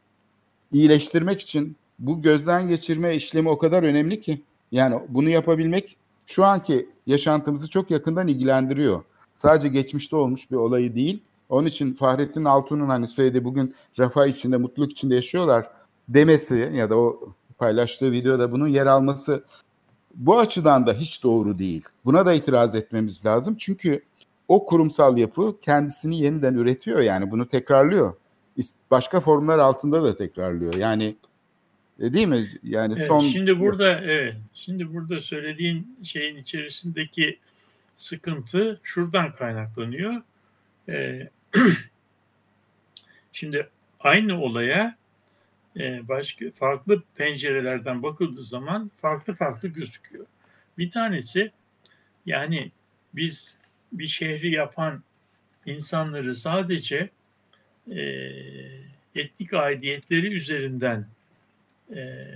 [0.72, 4.42] iyileştirmek için bu gözden geçirme işlemi o kadar önemli ki.
[4.72, 5.98] Yani bunu yapabilmek
[6.28, 9.04] şu anki yaşantımızı çok yakından ilgilendiriyor.
[9.34, 11.22] Sadece geçmişte olmuş bir olayı değil.
[11.50, 15.68] Onun için Fahrettin Altun'un hani söylediği bugün refah içinde, mutluluk içinde yaşıyorlar
[16.10, 17.20] demesi ya da o
[17.60, 19.44] paylaştığı videoda bunun yer alması
[20.16, 21.84] bu açıdan da hiç doğru değil.
[22.06, 23.56] Buna da itiraz etmemiz lazım.
[23.60, 24.04] Çünkü
[24.48, 28.14] o kurumsal yapı kendisini yeniden üretiyor yani bunu tekrarlıyor.
[28.92, 30.74] Başka formlar altında da tekrarlıyor.
[30.74, 31.16] Yani
[32.00, 32.48] e, değil mi?
[32.64, 34.36] Yani evet, son Şimdi burada evet.
[34.54, 37.40] Şimdi burada söylediğin şeyin içerisindeki
[37.96, 40.22] sıkıntı şuradan kaynaklanıyor.
[40.90, 41.30] Ee,
[43.34, 44.96] şimdi aynı olaya
[46.08, 50.26] başka farklı pencerelerden bakıldığı zaman farklı farklı gözüküyor.
[50.78, 51.52] Bir tanesi
[52.26, 52.72] yani
[53.14, 53.60] biz
[53.92, 55.04] bir şehri yapan
[55.66, 57.10] insanları sadece
[57.92, 58.02] e,
[59.16, 61.08] etnik aidiyetleri üzerinden
[61.90, 62.28] e,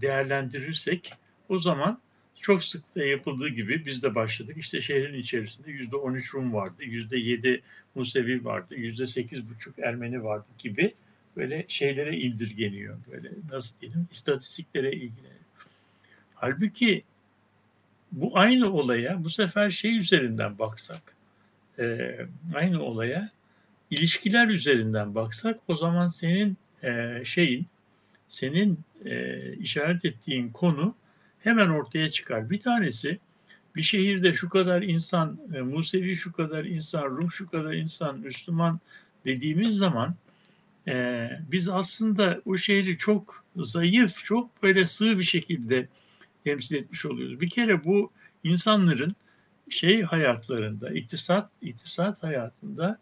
[0.00, 1.14] değerlendirirsek
[1.48, 2.00] o zaman
[2.40, 4.56] çok sık da yapıldığı gibi biz de başladık.
[4.58, 7.62] İşte şehrin içerisinde yüzde 13 Rum vardı, yüzde 7
[7.94, 9.42] Musevi vardı, yüzde 8,5
[9.82, 10.94] Ermeni vardı gibi
[11.36, 12.98] böyle şeylere indirgeniyor.
[13.12, 15.32] Böyle nasıl diyelim istatistiklere ilgileniyor.
[16.34, 17.04] Halbuki
[18.12, 21.16] bu aynı olaya bu sefer şey üzerinden baksak
[21.78, 22.16] e,
[22.54, 23.30] aynı olaya
[23.90, 27.66] ilişkiler üzerinden baksak o zaman senin e, şeyin
[28.28, 30.94] senin e, işaret ettiğin konu
[31.40, 32.50] hemen ortaya çıkar.
[32.50, 33.18] Bir tanesi
[33.76, 38.80] bir şehirde şu kadar insan, e, Musevi şu kadar insan, Rum şu kadar insan, Müslüman
[39.24, 40.14] dediğimiz zaman
[40.88, 45.88] e, biz aslında o şehri çok zayıf, çok böyle sığ bir şekilde
[46.44, 47.40] temsil etmiş oluyoruz.
[47.40, 48.10] Bir kere bu
[48.44, 49.12] insanların
[49.68, 52.98] şey hayatlarında, iktisat iktisat hayatında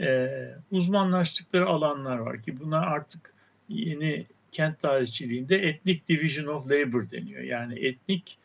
[0.00, 0.28] e,
[0.70, 3.34] uzmanlaştıkları alanlar var ki buna artık
[3.68, 7.42] yeni kent tarihçiliğinde etnik division of labor deniyor.
[7.42, 8.38] Yani etnik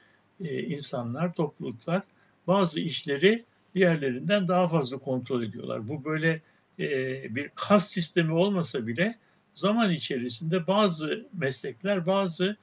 [0.44, 2.02] e, insanlar, topluluklar
[2.48, 3.46] bazı işleri
[3.76, 5.88] diğerlerinden daha fazla kontrol ediyorlar.
[5.88, 6.42] Bu böyle
[6.82, 9.18] e, bir kas sistemi olmasa bile
[9.54, 12.58] zaman içerisinde bazı meslekler, bazı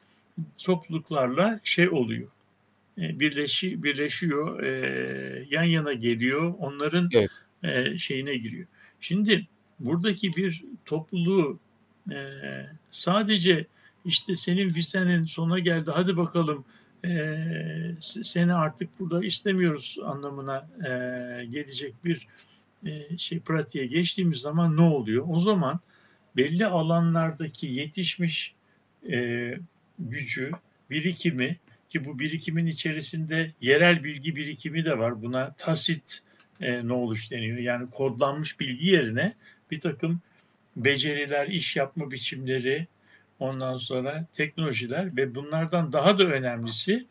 [0.64, 2.28] topluluklarla şey oluyor.
[2.98, 7.30] E, birleşi, birleşiyor, e, yan yana geliyor, onların evet.
[7.62, 8.66] e, şeyine giriyor.
[9.00, 9.46] Şimdi
[9.80, 11.58] buradaki bir topluluğu
[12.12, 12.18] e,
[12.90, 13.66] sadece
[14.04, 16.64] işte senin vizenin sona geldi, hadi bakalım
[17.04, 17.38] e,
[18.00, 20.90] seni artık burada istemiyoruz anlamına e,
[21.44, 22.26] gelecek bir
[22.86, 25.24] e, şey pratiğe geçtiğimiz zaman ne oluyor?
[25.28, 25.80] O zaman
[26.36, 28.54] belli alanlardaki yetişmiş
[29.12, 29.52] e,
[29.98, 30.50] gücü,
[30.90, 31.56] birikimi
[31.88, 35.22] ki bu birikimin içerisinde yerel bilgi birikimi de var.
[35.22, 36.22] Buna tasit
[36.60, 37.58] e, knowledge deniyor.
[37.58, 39.34] Yani kodlanmış bilgi yerine
[39.70, 40.20] bir takım
[40.76, 42.86] beceriler, iş yapma biçimleri,
[43.38, 47.06] ondan sonra teknolojiler ve bunlardan daha da önemlisi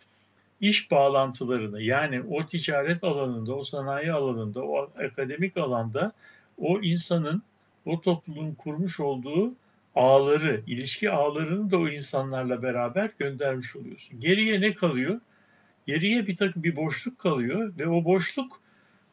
[0.61, 6.11] iş bağlantılarını yani o ticaret alanında, o sanayi alanında, o akademik alanda
[6.57, 7.41] o insanın,
[7.85, 9.53] o topluluğun kurmuş olduğu
[9.95, 14.19] ağları, ilişki ağlarını da o insanlarla beraber göndermiş oluyorsun.
[14.19, 15.19] Geriye ne kalıyor?
[15.87, 18.61] Geriye bir takım bir boşluk kalıyor ve o boşluk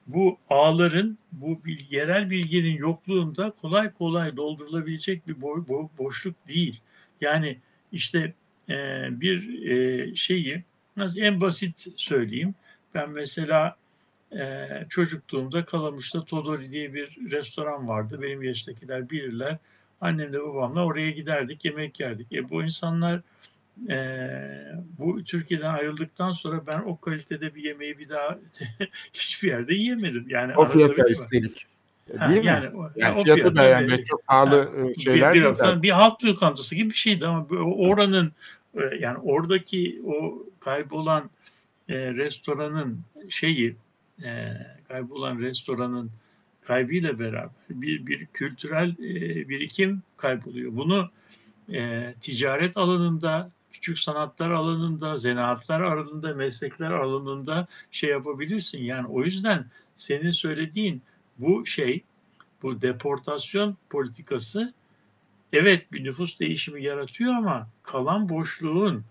[0.07, 6.81] bu ağların, bu yerel bilginin yokluğunda kolay kolay doldurulabilecek bir bo- bo- boşluk değil.
[7.21, 7.59] Yani
[7.93, 8.35] işte
[8.69, 8.75] e,
[9.21, 10.65] bir e, şeyi
[11.17, 12.55] en basit söyleyeyim.
[12.95, 13.77] Ben mesela
[14.33, 18.19] e, çocukluğumda Kalamış'ta Todori diye bir restoran vardı.
[18.23, 19.59] Benim yaştakiler bilirler.
[20.01, 22.33] Annemle babamla oraya giderdik, yemek yerdik.
[22.33, 23.21] E, bu insanlar
[23.91, 23.97] e,
[24.99, 28.39] bu Türkiye'den ayrıldıktan sonra ben o kalitede bir yemeği bir daha
[29.13, 30.27] hiçbir yerde yiyemedim.
[30.29, 31.67] Yani o fiyata üstelik.
[32.19, 32.73] Ha, Değil yani, mi?
[32.75, 35.83] Yani, yani fiyatı fiyatı da yani çok pahalı ha, e, şeyler bir, bir, değil.
[35.83, 38.33] Bir halk lokantası gibi bir şeydi ama oranın
[39.01, 41.31] yani oradaki o kaybolan
[41.89, 43.77] e, restoranın şeyi
[44.25, 44.53] e,
[44.89, 46.11] kaybolan restoranın
[46.63, 50.77] kaybıyla beraber bir, bir kültürel e, birikim kayboluyor.
[50.77, 51.11] Bunu
[51.73, 58.85] e, ticaret alanında küçük sanatlar alanında, zanaatlar alanında, meslekler alanında şey yapabilirsin.
[58.85, 59.67] Yani o yüzden
[59.97, 61.03] senin söylediğin
[61.39, 62.03] bu şey,
[62.63, 64.73] bu deportasyon politikası
[65.55, 69.05] evet bir nüfus değişimi yaratıyor ama kalan boşluğun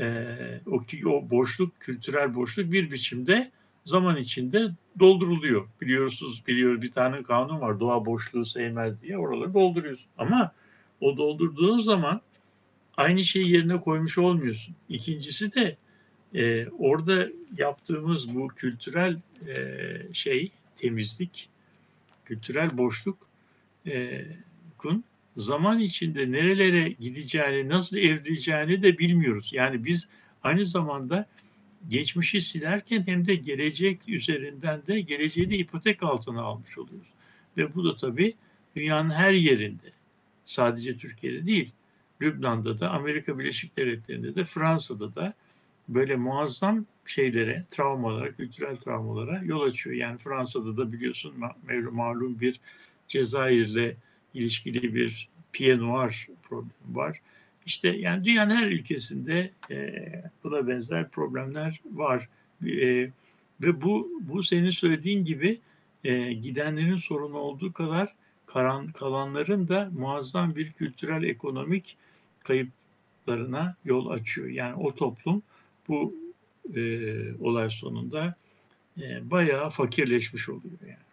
[0.00, 0.34] e,
[0.66, 3.50] o, o boşluk, kültürel boşluk bir biçimde
[3.84, 5.68] zaman içinde dolduruluyor.
[5.80, 10.10] Biliyorsunuz, biliyor bir tane kanun var doğa boşluğu sevmez diye oraları dolduruyorsun.
[10.18, 10.52] Ama
[11.00, 12.20] o doldurduğun zaman
[12.96, 14.76] aynı şeyi yerine koymuş olmuyorsun.
[14.88, 15.76] İkincisi de
[16.34, 21.48] e, orada yaptığımız bu kültürel e, şey temizlik,
[22.24, 23.18] kültürel boşluk
[23.86, 24.24] e,
[24.78, 25.04] kun
[25.38, 29.50] zaman içinde nerelere gideceğini, nasıl evrileceğini de bilmiyoruz.
[29.52, 30.08] Yani biz
[30.42, 31.26] aynı zamanda
[31.88, 37.10] geçmişi silerken hem de gelecek üzerinden de geleceği de ipotek altına almış oluyoruz.
[37.56, 38.34] Ve bu da tabii
[38.76, 39.92] dünyanın her yerinde,
[40.44, 41.72] sadece Türkiye'de değil,
[42.22, 45.34] Lübnan'da da, Amerika Birleşik Devletleri'nde de, Fransa'da da
[45.88, 49.96] böyle muazzam şeylere, travmalara, kültürel travmalara yol açıyor.
[49.96, 51.34] Yani Fransa'da da biliyorsun
[51.92, 52.60] malum bir
[53.08, 53.96] Cezayir'le
[54.34, 57.20] ilişkili bir Pied Noir problemi var.
[57.66, 60.04] İşte yani dünyanın her ülkesinde e,
[60.44, 62.28] buna benzer problemler var.
[62.66, 63.10] E,
[63.62, 65.60] ve bu bu senin söylediğin gibi
[66.04, 68.14] e, gidenlerin sorunu olduğu kadar
[68.46, 71.96] karan, kalanların da muazzam bir kültürel ekonomik
[72.44, 74.48] kayıplarına yol açıyor.
[74.48, 75.42] Yani o toplum
[75.88, 76.14] bu
[76.76, 76.80] e,
[77.40, 78.34] olay sonunda
[79.00, 81.07] e, bayağı fakirleşmiş oluyor yani.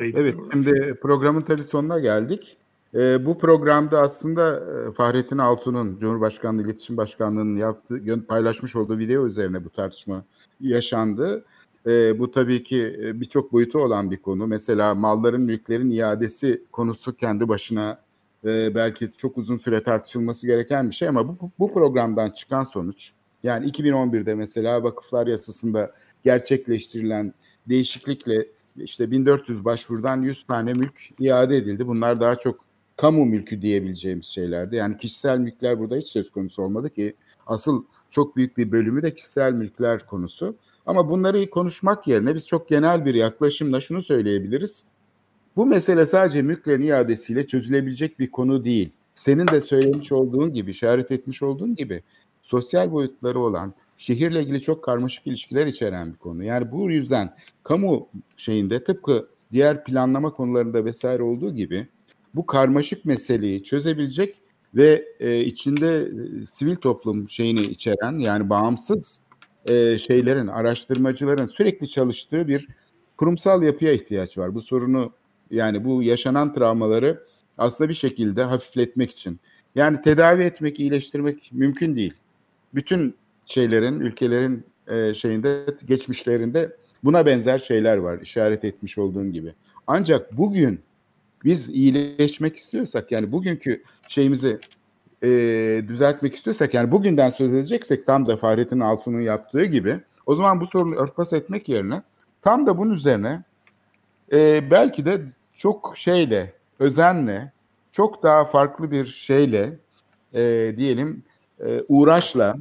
[0.00, 2.56] Evet, şimdi programın tabii sonuna geldik.
[2.94, 9.64] E, bu programda aslında e, Fahrettin Altun'un Cumhurbaşkanlığı İletişim Başkanlığı'nın yaptığı, paylaşmış olduğu video üzerine
[9.64, 10.24] bu tartışma
[10.60, 11.44] yaşandı.
[11.86, 14.46] E, bu tabii ki e, birçok boyutu olan bir konu.
[14.46, 17.98] Mesela malların, mülklerin iadesi konusu kendi başına
[18.44, 23.12] e, belki çok uzun süre tartışılması gereken bir şey ama bu, bu programdan çıkan sonuç
[23.42, 25.94] yani 2011'de mesela vakıflar yasasında
[26.24, 27.34] gerçekleştirilen
[27.68, 28.46] değişiklikle
[28.84, 31.86] işte 1400 başvurudan 100 tane mülk iade edildi.
[31.86, 32.64] Bunlar daha çok
[32.96, 34.76] kamu mülkü diyebileceğimiz şeylerdi.
[34.76, 37.14] Yani kişisel mülkler burada hiç söz konusu olmadı ki
[37.46, 40.56] asıl çok büyük bir bölümü de kişisel mülkler konusu.
[40.86, 44.84] Ama bunları konuşmak yerine biz çok genel bir yaklaşımla şunu söyleyebiliriz.
[45.56, 48.90] Bu mesele sadece mülklerin iadesiyle çözülebilecek bir konu değil.
[49.14, 52.02] Senin de söylemiş olduğun gibi, işaret etmiş olduğun gibi
[52.42, 56.44] sosyal boyutları olan, şehirle ilgili çok karmaşık ilişkiler içeren bir konu.
[56.44, 61.86] Yani bu yüzden kamu şeyinde tıpkı diğer planlama konularında vesaire olduğu gibi
[62.34, 64.36] bu karmaşık meseleyi çözebilecek
[64.74, 69.20] ve e, içinde e, sivil toplum şeyini içeren yani bağımsız
[69.68, 72.68] e, şeylerin, araştırmacıların sürekli çalıştığı bir
[73.16, 74.54] kurumsal yapıya ihtiyaç var.
[74.54, 75.12] Bu sorunu
[75.50, 77.24] yani bu yaşanan travmaları
[77.58, 79.40] aslında bir şekilde hafifletmek için.
[79.74, 82.14] Yani tedavi etmek, iyileştirmek mümkün değil.
[82.74, 83.14] Bütün
[83.48, 89.54] şeylerin, ülkelerin e, şeyinde, geçmişlerinde buna benzer şeyler var işaret etmiş olduğun gibi.
[89.86, 90.80] Ancak bugün
[91.44, 94.58] biz iyileşmek istiyorsak yani bugünkü şeyimizi
[95.22, 95.28] e,
[95.88, 100.66] düzeltmek istiyorsak yani bugünden söz edeceksek tam da Fahrettin Altun'un yaptığı gibi o zaman bu
[100.66, 102.02] sorunu örtbas etmek yerine
[102.42, 103.42] tam da bunun üzerine
[104.32, 105.20] e, belki de
[105.54, 107.52] çok şeyle, özenle,
[107.92, 109.78] çok daha farklı bir şeyle
[110.34, 111.22] e, diyelim
[111.60, 112.56] e, uğraşla,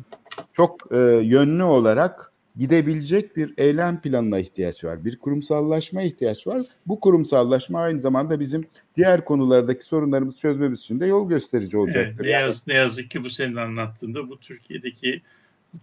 [0.57, 5.05] çok e, yönlü olarak gidebilecek bir eylem planına ihtiyaç var.
[5.05, 6.61] Bir kurumsallaşma ihtiyaç var.
[6.87, 12.15] Bu kurumsallaşma aynı zamanda bizim diğer konulardaki sorunlarımızı çözmemiz için de yol gösterici olacaktır.
[12.15, 15.21] Evet, ne, yaz, ne yazık ki bu senin anlattığında bu Türkiye'deki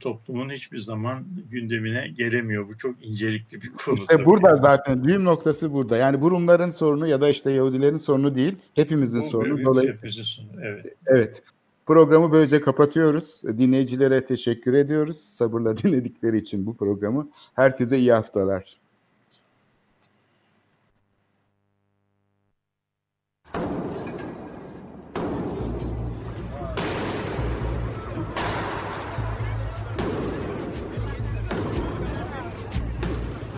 [0.00, 2.68] toplumun hiçbir zaman gündemine gelemiyor.
[2.68, 4.00] Bu çok incelikli bir konu.
[4.00, 5.96] İşte burada zaten düğüm noktası burada.
[5.96, 9.64] Yani bu Rumların sorunu ya da işte Yahudilerin sorunu değil, hepimizin bu, sorunu.
[9.64, 10.64] Dolayısıyla hepimizin sorunu.
[10.64, 10.86] Evet.
[11.06, 11.42] Evet.
[11.86, 13.42] Programı böylece kapatıyoruz.
[13.58, 15.16] Dinleyicilere teşekkür ediyoruz.
[15.16, 17.28] Sabırla dinledikleri için bu programı.
[17.54, 18.80] Herkese iyi haftalar.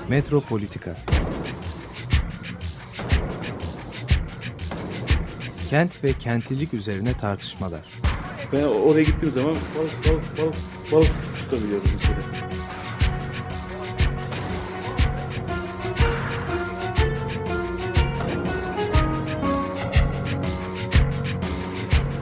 [0.08, 0.96] Metropolitika
[5.68, 8.05] Kent ve kentlilik üzerine tartışmalar.
[8.52, 10.54] Ben oraya gittiğim zaman balık balık balık
[10.92, 12.16] balık tutabiliyordum mesela.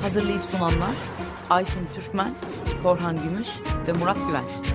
[0.02, 0.94] Hazırlayıp sunanlar
[1.50, 2.34] Aysin Türkmen,
[2.82, 3.48] Korhan Gümüş
[3.86, 4.74] ve Murat Güvenç.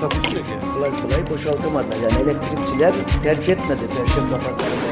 [0.00, 0.50] Takusuyor ki.
[0.74, 1.86] Kolay kolay boşaltamadı.
[2.02, 4.91] Yani elektrikçiler terk etmedi Perşembe Pazarı